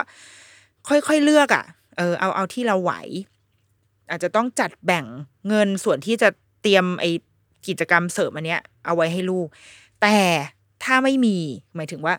[0.88, 1.64] ค่อยๆเลือกอะ่ะ
[1.96, 2.92] เออเอาเอาที่เราไหว
[4.10, 5.04] อาจจะต้องจัดแบ่ง
[5.48, 6.28] เงินส่วนที่จะ
[6.62, 7.04] เตรียมไอ
[7.66, 9.46] กิจกรรมเสริมอันเนี้ย เอาไว้ให้ลูก
[10.02, 10.16] แต่
[10.84, 11.36] ถ้าไม่มี
[11.76, 12.14] หมายถึงว่า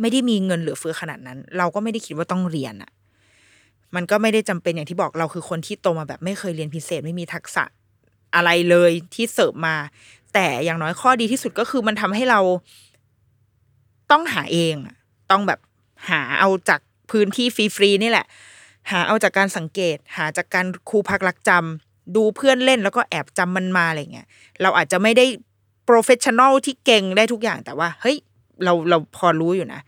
[0.00, 2.90] ไม่ได้มีเงินเหลือเฟือขนาดนั้น เราก็ไม่ได้คิดว่าต้องเรียนอะ
[3.94, 7.64] มันก็ไม่ได้จำเป็นอย่างที่บอกเราคือคนที่โตมาแบบไม่เคยเรียนพิเศษไม่มีทักษะ
[8.34, 9.76] อะไรเลยที่เสริมมา
[10.34, 12.40] แต่อย่างน้อยข้อดีที่สุดก็คือมันทำให้เรา
[14.10, 14.96] ต้องหาเองอะ
[15.30, 15.60] ต้องแบบ
[16.10, 16.80] หาเอาจาก
[17.10, 18.26] พื้นที่ฟรีๆนี่แหละ
[18.90, 24.26] หาเอาจากการสังเกต หาจากการครูพักลักจำดูเพื่อนเล่นแล้วก็แอบจำมันมาอะไรเงี้ย
[24.62, 25.26] เราอาจจะไม่ได้
[25.84, 28.16] professional ที่เก่งได้ทุกอย่างแต่ว่า เฮ้ย
[28.64, 29.80] เราเราพอรู้อยู่นะ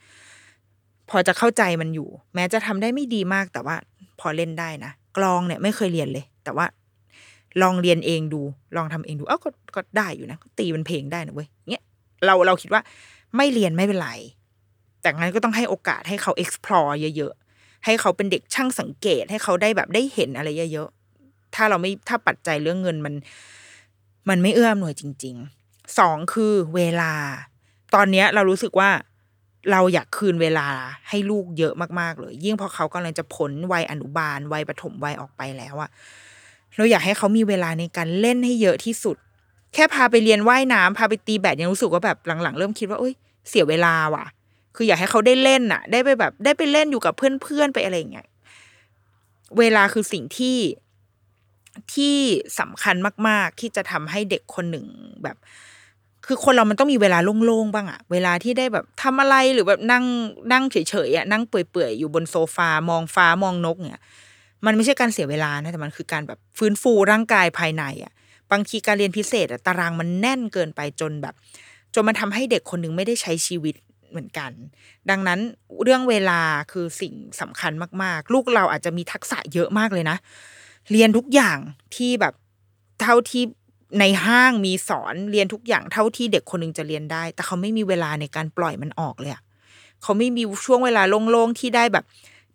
[1.11, 3.77] พอจะเข้าใจมันอยู่ แม้จะทำได้ไม่ดีมากแต่ว่า
[4.21, 6.67] พอเล่นได้นะกลองเนี่ยไม่เคยเรียนเลย แต่ว่า
[7.63, 8.43] ลองเรียนเองดู
[8.77, 11.85] ลองทำเองดูเอ้าก็ก็ได้อยู่นะตีเป็นเพลงได้นะเว้ยเงี้ย
[12.27, 12.83] เราเราคิดว่า
[13.37, 14.11] ไม่เรียนไม่เป็นไร
[15.01, 17.50] แต่งั้นก็ต้องให้โอกาสให้เขา explore เยอะๆ
[17.85, 23.15] ให้เขาเป็นเด็กช่างสังเกตให้เขาได้แบบได้เห็นอะไรเยอะๆถ้าเราไม่ถ้าปัจจัยเรื่องเงินมัน
[24.29, 27.13] มันไม่เอื้อมหน่วยจริงๆสองคือเวลา
[27.95, 28.91] ตอนเนี้ยเรารู้สึกว่า
[29.71, 30.69] เราอยากคืนเวลา
[31.09, 35.91] ให้ลูกเยอะมากๆเลย ยิ่งพอเขากำลังจะพ้นวัยอนุบาลวัยประถมวัยออกไปแล้วอะ
[36.77, 39.17] เราอยากให้เขามีเวลาในการเล่นให้เยอะที่สุด
[39.75, 43.15] แค่พาไปเรียนว่ายน้ำพาไปตีแบดยังรู้สึกว่าแบบหลังๆ เริ่มคิดว่าเอ้ย
[43.49, 44.25] เสียเวลาว่ะ
[44.77, 48.27] คืออยากให้เขาได้เล่นน่ะได้ไปแบบ ได้ไปเล่นอยู่กับเพื่อนๆไปอะไรอย่างเงี้ย
[49.59, 50.59] เวลาคือสิ่งที่
[51.95, 52.17] ที่
[52.61, 52.97] สำคัญ
[53.29, 54.87] มาก ๆ ที่จะทำให้เด็กคนหนึ่ง
[55.25, 55.37] แบบ
[56.27, 60.05] คือคนเรามันต้องมีเวลาโล่งๆบ้างอะเวลาที่ได้แบบทำอะไรหรือแบบนั่ง
[60.53, 60.77] นั่งเฉ
[61.09, 64.03] ยๆอะนั่งเปื่อยๆอยู่บนโซฟามองฟ้ามองนกเนี่ย
[64.67, 68.13] มันไม่ใช่การเสียเวลานะแต่มันคือการแบบฟื้นฟูร่างกายภายในอะ
[68.53, 71.35] บางทีการเรียนพิเศษอะตารางมันแน่นเกินไปจนแบบ
[71.95, 73.75] จนมันทำให้เด็กคนหนึ่งไม่ได้ใช้ชีวิต
[74.11, 74.53] เหมือนกัน
[75.11, 75.41] ดังนั้น
[75.83, 76.41] เรื่องเวลา
[76.73, 80.17] คือสิ่งสำคัญมาก ๆ ลูกเราอาจจะมีทักษะเยอะมากเลยนะ
[80.91, 81.59] เรียนทุกอย่าง
[81.97, 82.35] ที่แบบ
[83.01, 83.45] เท่าที่
[84.01, 89.33] ในห้างมีสอนเรียนทุกอย่างเท่าที่เด็กคนหนึ่งจะเรียนได้ แต่เขาไม่มีเวลาในการปล่อยมันออกเลย
[90.03, 92.05] เขาไม่มีช่วงเวลาโล่งๆที่ได้แบบ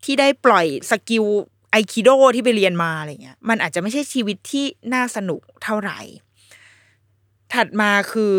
[0.03, 1.25] ที่ได้ปล่อยสกิล
[1.71, 5.99] ไอคิโดที่ไปเรียนมาอะไรเงี้ย มันอาจจะไม่ใช่ชีวิตที่น่าสนุกเท่าไหร่
[7.53, 8.35] ถัดมาคือ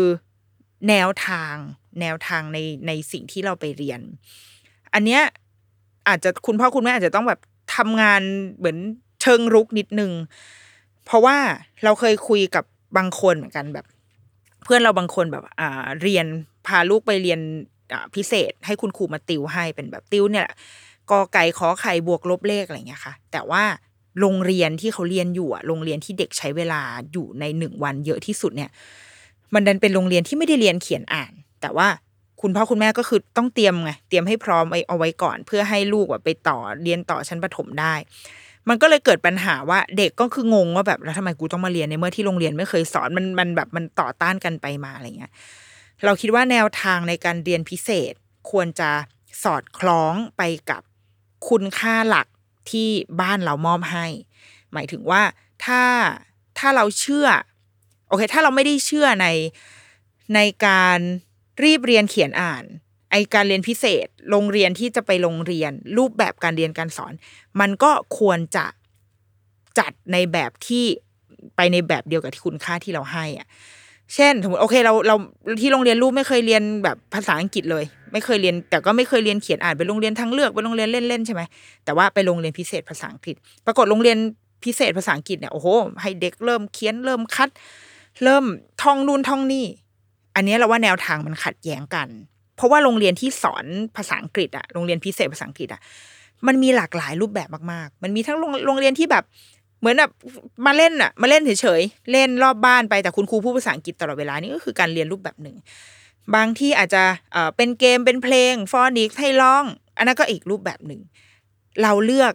[0.89, 1.55] แนวทาง
[2.01, 3.99] แนวทางในในสิ่งที่เราไปเรียน
[4.93, 5.21] อันเนี้ย
[6.07, 7.39] อาจจะคุณพ่อคุณแม่อาจจะต้องแบบ
[7.75, 8.21] ทำงาน
[8.57, 8.77] เหมือน
[9.21, 10.11] เชิงรุกนิดนึง
[11.05, 11.37] เพราะว่า
[11.83, 12.63] เราเคยคุยกับ
[12.97, 13.85] บางคนเหมือนกันแบบ
[14.63, 16.25] เพื่อนเราบางคนแบบอ่าเรียน
[16.67, 17.39] พาลูกไปเรียน
[18.15, 20.55] พิเศษ ให้คุณครูมาติวให้เป็นแบบติวเนี่ยแหละ
[21.11, 23.63] กอไก่ขอไข่บวกลบเลขอะไรเงี้ยค่ะ แต่ว่า
[24.19, 26.81] โรงเรียนที่เขาเรียนอยู่อะโรงเรียนที่เด็กใช้เวลา
[27.13, 28.69] อยู่ในหนึ่งวันเยอะที่สุดเนี่ย
[29.53, 31.87] มันดันเป็นโรงเรียนที่ไม่ได้เรียนเขียนอ่าน แต่ว่า
[32.41, 37.93] คุณพ่อคุณแม่ก็คือต้องเตรียมไงเตรียมให้พร้อมเอาไว้ก่อน เพื่อให้ลูกแบบไปต่อเรียนต่อชั้นประถมได้
[38.69, 45.31] มันก็เลยเกิดปัญหาว่าเด็กก็คืองงว่าแบบแล้วทำไมกูต้องมาเรียนในเมื่อที่โรงเรียนไม่เคยสอนมันมันแบบมันต่อต้านกันไปมาอะไรเงี้ย
[46.05, 48.13] เราคิดว่าแนวทางในการเรียนพิเศษ
[48.51, 48.89] ควรจะ
[49.43, 50.81] สอดคล้องไปกับ
[51.49, 52.27] คุณค่าหลัก
[52.69, 52.89] ที่
[53.21, 54.05] บ้านเรามอบให้
[54.73, 55.21] หมายถึงว่า
[55.65, 55.83] ถ้า
[56.57, 57.27] ถ้าเราเชื่อ
[58.07, 59.27] โอเค ถ้าเราไม่ได้เชื่อใน
[60.35, 60.99] ในการ
[61.63, 62.63] รีบเรียนเขียนอ่าน
[63.11, 67.13] ไอการเรียนพิเศษ โรงเรียนที่จะไปโรงเรียน รูปแบบการเรียนการสอน
[67.59, 68.65] มันก็ควรจะ
[69.79, 70.85] จัดในแบบที่
[71.55, 73.47] ไปในแบบเดียวกับที่คุณค่าที่เราให้อะ
[74.15, 75.15] เช่นสมมติโอเคเราเรา
[75.61, 81.41] ที่โรงเรียนลูกไม่เคยเรียนแบบภาษาอังกฤษเลย ไม่เคยเรียน แต่ก็ไม่เคยเรียนเขียนอ่านเป็นโรงเรียนทางเลือกเป็นโรงเรียนเล่นๆใช่ไหม
[81.85, 83.35] แต่ว่าไปโรงเรียนพิเศษภาษาอังกฤษ
[83.65, 84.17] ปรากฏโรงเรียน
[84.63, 85.67] พิเศษภาษาอังกฤษเนี่ยโอ้โห
[86.01, 87.49] ให้เด็กเริ่มเขียนเริ่มคัด
[88.23, 88.45] เริ่ม
[88.81, 89.65] ท่องนู่นท่องนี่
[90.37, 92.07] อันนี้เราว่าแนวทางมันขัดแย้งกัน
[92.55, 93.65] เพราะว่าโรงเรียนที่สอน
[93.95, 95.81] ภาษาอังกฤษอะโรงเรียนพิเศษภาษาอังกฤษอะ
[96.47, 99.23] มันมีหลากหลายรูปแบบมากๆ มันมีทั้งโรงเรียนที่แบบ
[99.79, 100.11] เหมือนแบบ
[100.65, 105.55] มาเล่นอะมาเล่นเฉยๆเล่นรอบบ้านไปแต่คุณครูพูดภาษาอังกฤษตลอดเวลานี่ก็คือการเรียนรูปแบบหนึ่ง
[106.35, 109.63] บางที่อาจจะเอ่อเป็นเกมเป็นเพลง phonics ให้ร้อง
[109.97, 111.01] อันนั้นก็อีกรูปแบบหนึ่ง
[111.83, 112.33] เราเลือก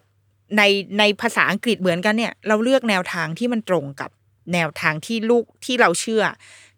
[0.59, 0.63] ใน
[0.99, 4.11] ในภาษาอังกฤษเหมือนกันเนี่ย เราเลือกแนวทางที่มันตรงกับ
[4.55, 6.25] แนวทางที่ลูกที่เราเชื่อ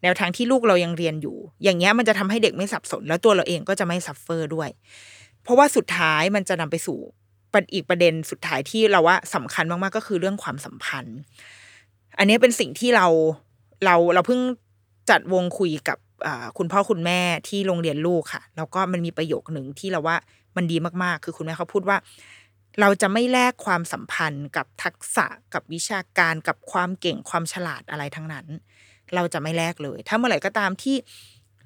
[0.05, 4.69] แนวทางที่ลูกเรายังเรียนอยู่ อย่างเงี้ยมันจะทำให้เด็กไม่สับสน แล้วตัวเราเองก็จะไม่ suffer ด้วย
[5.43, 6.99] เพราะว่าสุดท้ายมันจะนำไปสู่
[7.75, 11.19] อีกประเด็นสุดท้ายที่เราว่าสำคัญมากๆก็คือเรื่องความสัมพันธ์
[12.19, 13.07] อันนี้เป็นสิ่งที่เรา
[13.85, 14.41] เราเราเพิ่ง
[15.11, 15.99] จัดวงคุยกับ
[16.59, 20.17] คุณพ่อคุณแม่ที่โรงเรียนลูกค่ะ แล้วก็มันมีประโยคหนึ่งที่เราว่า
[20.57, 21.97] มันดีมากๆ คือคุณแม่เขาพูดว่า
[22.81, 28.47] เราจะไม่แลกความสัมพันธ์กับทักษะกับวิชาการกับความเก่งความฉลาดอะไรทั้งนั้น
[29.15, 30.97] เราจะไม่แลกเลย ถ้าเมื่อไหร่ก็ตามที่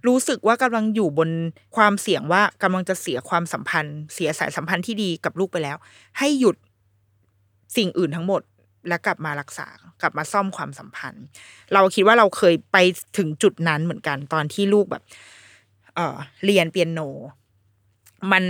[0.07, 1.31] รู้สึกว่ากำลังอยู่บน
[1.77, 5.77] ความเสี่ยงว่ากำลังจะเสียความสัมพันธ์ เสียสายสัมพันธ์ที่ดีกับลูกไปแล้ว
[6.19, 6.57] ให้หยุด
[7.77, 8.43] สิ่งอื่นทั้งหมด
[8.89, 9.69] และกลับมารักษา
[10.01, 11.25] กลับมาซ่อมความสัมพันธ์
[11.75, 12.77] เราคิดว่าเราเคยไป
[13.19, 15.03] ถึงจุดนั้นเหมือนกันตอนที่ลูกแบบ
[15.95, 17.01] เออเรียนเปียโน
[18.33, 18.45] มัน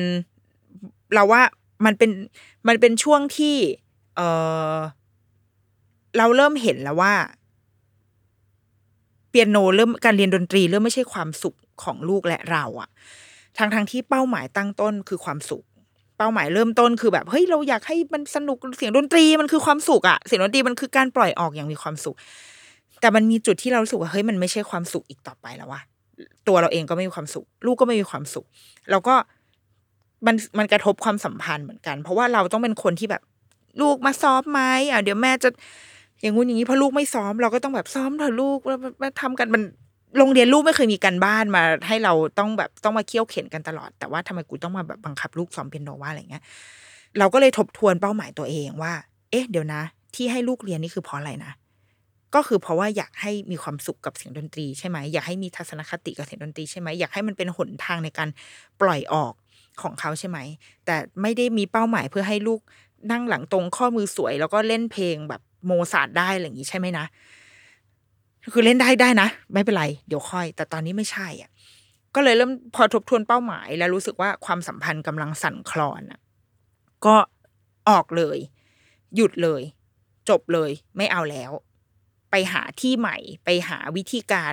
[1.14, 1.42] เราว่า
[1.84, 2.10] มันเป็น
[2.68, 3.56] มันเป็นช่วงที่
[4.16, 4.20] เอ
[4.74, 4.76] อ
[6.18, 7.14] เราเริ่มเห็นแล้วว่า
[9.30, 12.88] เปียโนเริ่มการเรียนดนตรีเริ่มไม่ใช่ความสุขของลูกและเราอะ
[13.58, 15.64] ทั้งทั้งที่เป้าหมายตั้งต้นคือความสุข
[16.18, 22.16] เป้าหมายเริ่มต้นคือแบบเฮ้ยเราอยากให้มันสนุกเสียงดนตรีมันคือความสุขอะเสียงดนตรีมันคือการปล่อยออกอย่างมีความสุข
[23.00, 25.80] แต่มันมีจุดที่เรารู้สึกว่าเฮ้ยมันไม่ใช่ความสุขอีกต่อไปแล้วว่ะ
[26.48, 28.46] ตัวเราเองก็ไม่มีความสุข ลูกก็ไม่มีความสุข
[28.90, 29.14] แล้วก็
[30.26, 33.22] มันมันกระทบความสัมพันธ์เหมือนกัน เพราะว่าเราต้องเป็นคนที่แบบ
[33.80, 34.60] ลูกมาซ้อมไหม
[34.90, 35.48] อะเดี๋ยวแม่จะ
[36.20, 39.62] อย่างงู้นอย่างนี้พอลูกไม่ซ้อมเราก็ต้องแบบซ้อมเถอะลูกแล้วมาทำกันมัน
[40.18, 46.42] โรงเรียนลูกไม่เคยมีการบ้านมา ให้เราต้องแบบต้องมาเคี่ยวเข็นกันตลอด แต่ว่าทำไมกูต้องมาแบบบังคับลูกซ้อมเปียโนว่าอะไรเงี้ย
[47.18, 48.92] เราก็เลยทบทวนเป้าหมายตัวเองว่า
[49.30, 49.82] เอ๊ะ เดี๋ยวนะ
[50.14, 51.52] ที่ให้ลูกเรียนนี่คือเพราะอะไรนะ
[52.34, 58.28] ก็คือเพราะว่าอยากให้มีความสุขกับเสียงดนตรีใช่ไหมอยากให้มีทัศนคติกับเสียงดนตรีใช่ไหมอยากให้มันเป็นหนทางในการ
[58.80, 59.32] ปล่อยออก
[59.82, 60.38] ของเขาใช่ไหม
[60.86, 62.60] แต่ไม่ได้มีเป้าหมายเพื่อให้ลูก
[63.12, 67.06] นั่งหลังตรงข้อมือสวย แล้วก็เล่นเพลงแบบ โมซารได้อะไรอย่างนี้ใช่ไหมนะ
[68.52, 71.50] คือเล่นได้ได้นะ ไม่เป็นไร เดี๋ยวค่อย แต่ตอนนี้ไม่ใช่อะ
[72.14, 76.20] ก็เลยเริ่มพอทบทวนเป้าหมาย แล้วรู้สึกว่าความสัมพันธ์กำลังสั่นคลอนอะ
[77.06, 77.16] ก็
[77.88, 78.38] ออกเลย
[79.16, 79.62] หยุดเลย
[80.28, 81.52] จบเลย ไม่เอาแล้ว
[82.30, 84.46] ไปหาที่ใหม่ ไปหาวิธีกา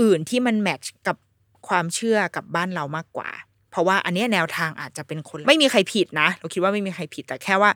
[0.00, 1.16] อื่นที่มันแมทช์กับ
[1.68, 3.30] ความเชื่อกับบ้านเรามากกว่า
[3.70, 7.70] เพราะว่าอันนี้แนวทางอาจจะเป็นคน ไม่มีใครผิดนะเราคิดว่าไม่มีใครผิดแต่แค่ว่า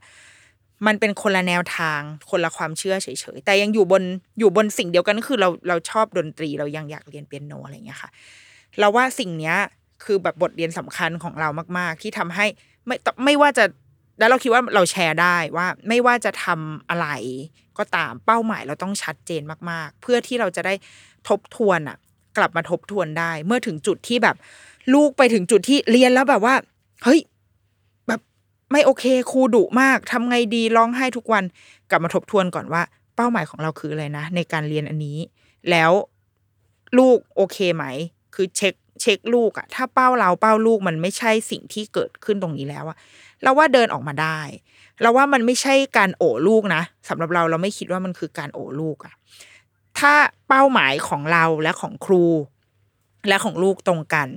[0.86, 4.02] มันเป็นคนละแนวทางคนละความเชื่อเฉยๆ แต่ยังอยู่บน
[4.38, 8.10] อยู่บนสิ่งเดียวกันก็คือเราเราชอบดนตรีเรายังอยากเรียนเปียโนอะไรอย่างเงี้ยค่ะ
[8.78, 9.56] เราว่าสิ่งเนี้ย
[10.04, 12.46] คือแบบบทเรียนสำคัญของเรามาก ๆ ที่ทำให้
[12.86, 13.64] ไม่ไม่ว่าจะ
[14.18, 17.08] แล้วเราคิดว่าเราแชร์ได้ว่าไม่ว่าจะทำอะไร
[17.78, 20.74] ก็ตามเป้าหมายเราต้องชัดเจนมากๆ เพื่อที่เราจะได้
[21.28, 21.96] ทบทวนอะ
[22.36, 24.36] กลับมาทบทวนได้ เมื่อถึงจุดที่แบบ
[24.94, 26.54] ลูกไปถึงจุดที่เรียนแล้วแบบว่า
[27.04, 27.20] เฮ้ย
[28.72, 31.44] ไม่โอเคครูดุมากทำไงดีร้องไห้ทุกวัน
[31.90, 32.82] กลับมาทบทวนก่อนว่า
[33.16, 35.18] เป้าหมายของเราคืออะไรนะ ในการเรียนอันนี้
[35.70, 35.92] แล้ว
[36.98, 37.84] ลูกโอเคไหม
[38.34, 42.96] คือเช็คเช็คลูกอะถ้าเป้าเราเป้าลูกมันไม่ใช่สิ่งที่เกิดขึ้นตรงนี้แล้วอะ
[43.42, 44.40] เราว่าเดินออกมาได้
[45.00, 49.14] เราว่ามันไม่ใช่การโอบลูกนะสำหรับเราเราไม่คิดว่ามันคือการโอบลูกอะ
[49.98, 50.12] ถ้า
[50.48, 52.24] เป้าหมายของเราและของครู
[53.28, 54.28] และของลูกตรงกัน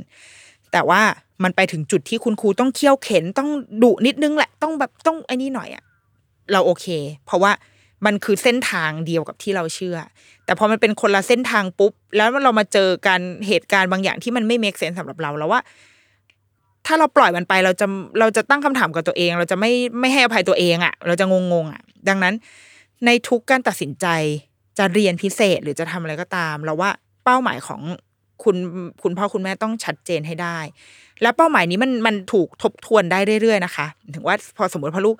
[0.71, 1.01] แต่ว่า
[1.43, 3.49] มันไปถึงจุดที่คุณครูต้องเคี่ยวเข็นต้อง
[3.83, 5.83] ดุนิดนึงแหละต้องแบบต้องไอ้นี่หน่อยอะ
[6.51, 6.85] เราโอเค
[7.25, 7.51] เพราะว่า
[8.05, 9.97] มันคือเส้นทางเดียวกับที่เราเชื่อ
[10.45, 15.61] แต่พอมันเป็นคนละเส้นทางปุ๊บ แล้วเรามาเจอการเหตุการณ์บางอย่างที่มันไม่เมกเซนสำหรับเราแล้วว่า
[16.85, 17.87] ถ้าเราปล่อยมันไปเราจะ
[18.19, 22.33] เราจะตั้งคำถามกับตัวเอง เราจะไม่ไม่ให้อภัยตัวเองอะ่ะ เราจะงงๆอะ่ะ ดังนั้น
[23.05, 24.07] ในทุกการตัดสินใจ
[24.77, 26.89] จะเรียนพิเศษหรือจะทำอะไรก็ตาม เราว่า
[27.23, 27.81] เป้าหมายของ
[28.43, 28.57] คุณ
[29.03, 30.57] คุณพ่อคุณแม่ต้องชัดเจนให้ได้
[31.21, 33.85] แล้วเป้าหมายนี้มันมันถูกทบทวนได้เรื่อยๆนะคะ
[34.15, 35.15] ถึงว่าพอสมมติพอลูก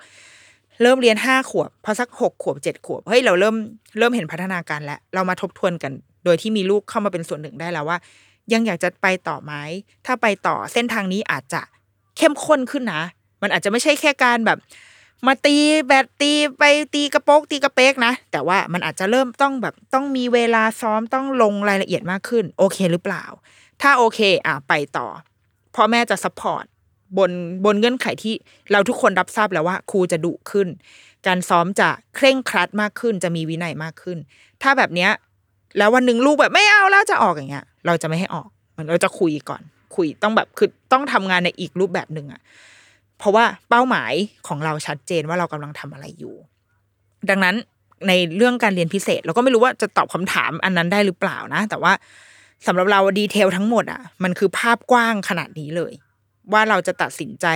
[0.82, 3.54] เริ่มเรียนห้าขวบพอสักหกขวบเจ็ดขวบเฮ้ยเราเริ่ม
[3.98, 5.92] เริ่มเห็นพัฒนาการแล้ว เรามาทบทวนกัน
[6.24, 7.98] โดยที่มีลูกเข้ามาเป็นส่วนหนึ่งได้แล้วว่า
[8.52, 9.52] ยังอยากจะไปต่อไหม
[10.06, 11.60] ถ้าไปต่อเส้นทางนี้อาจจะ
[12.16, 13.02] เข้มข้นขึ้นนะ
[13.42, 14.58] มันอาจจะไม่ใช่แค่การแบบ
[15.26, 23.24] มาตีแบตตีไปตีกระโปกตีกระเป๊กนะ แต่ว่ามันอาจจะเริ่มต้องแบบต้องมีเวลาซ้อมต้องลงรายละเอียดมากขึ้น โอเคหรือเปล่า
[23.82, 25.06] ถ้าโอเค อะไปต่อ
[25.76, 26.64] พ่อแม่จะ support
[27.18, 27.30] บน
[27.64, 28.34] บนเงื่อนไขที่
[28.72, 30.68] เราทุกคนรับทราบแล้วว่า ครูจะดุขึ้น
[31.26, 34.18] การซ้อมจะเคร่งครัดมากขึ้น จะมีวินัยมากขึ้น
[34.62, 35.10] ถ้าแบบเนี้ย
[35.78, 39.62] แล้ววันหนึ่งลูกแบบไม่เอาแล้วจะออกอย่างเงี้ย เราจะไม่ให้ออกมันเราจะคุยก่อน
[39.96, 42.40] คุยต้องแบบคือต้องทำงานในอีกรูปแบบหนึ่งอะ
[43.18, 44.12] เพราะว่าเป้าหมาย
[44.48, 46.34] ของเราชัดเจนว่าเรากำลังทำอะไรอยู่
[47.30, 47.56] ดังนั้น
[48.08, 51.92] ในเรื่องการเรียนพิเศษ เราก็ไม่รู้ว่าจะตอบคำถามอันนั้นได้หรือเปล่านะ แต่ว่า
[52.66, 55.92] สำหรับเราดีเทลทั้งหมดอะ มันคือภาพกว้างขนาดนี้เลย
[56.52, 57.46] ว่าเราจะตัดสินใจ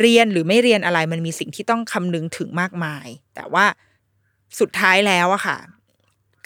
[0.00, 3.66] เรียนหรือไม่เรียนอะไรมันมีสิ่งที่ต้องคำนึงถึงมากมาย แต่ว่า
[4.60, 5.58] สุดท้ายแล้วอะค่ะ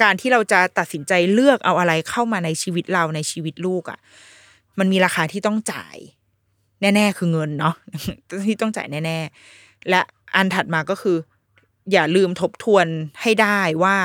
[0.03, 3.99] การที่เราจะตัดสินใจเลือกเอาอะไรเข้ามาในชีวิตเราในชีวิตลูกอะ
[4.79, 5.97] มันมีราคาที่ต้องจ่าย
[6.81, 7.75] แน่ ๆ คือเงินเนาะ
[8.47, 9.19] ที่ต้องจ่ายแน่
[9.53, 10.01] ๆ และ
[10.37, 11.17] อันถัดมาก็คือ
[11.93, 12.87] อย่าลืมทบทวน
[13.23, 13.97] ให้ได้ว่า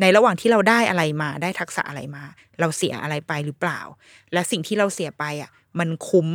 [0.00, 2.24] ในระหว่างที่เราได้อะไรมาได้ทักษะอะไรมา
[2.60, 3.80] เราเสียอะไรไปหรือเปล่า
[4.32, 6.28] และสิ่งที่เราเสียไปอะ มันคุ้ม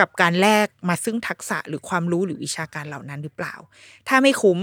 [0.00, 3.54] กับการแลกมาซึ่งทักษะหรือความรู้หรือวิชาการเหล่านั้นหรือเปล่า
[4.08, 4.58] ถ้าไม่คุ้ม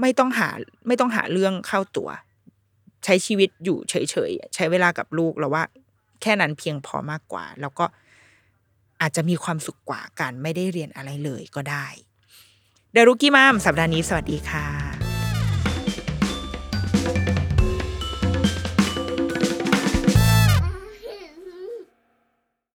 [0.00, 0.48] ไม่ต้องหา
[0.86, 2.08] ไม่ต้องหาเรื่องเข้าตัว
[3.04, 3.94] ใช้ชีวิตอยู่เฉ
[4.28, 5.64] ยๆใช้เวลากับลูกเราว่า
[6.22, 7.84] แค่นั้นเพียงพอมากกว่า แล้วก็
[9.00, 11.86] อาจจะมีความสุขกว่าการไม่ได้เรียนอะไรเลยก็ได้
[12.92, 14.85] เดรุกี้มามสัปดาห์นี้สวัสดีค่ะ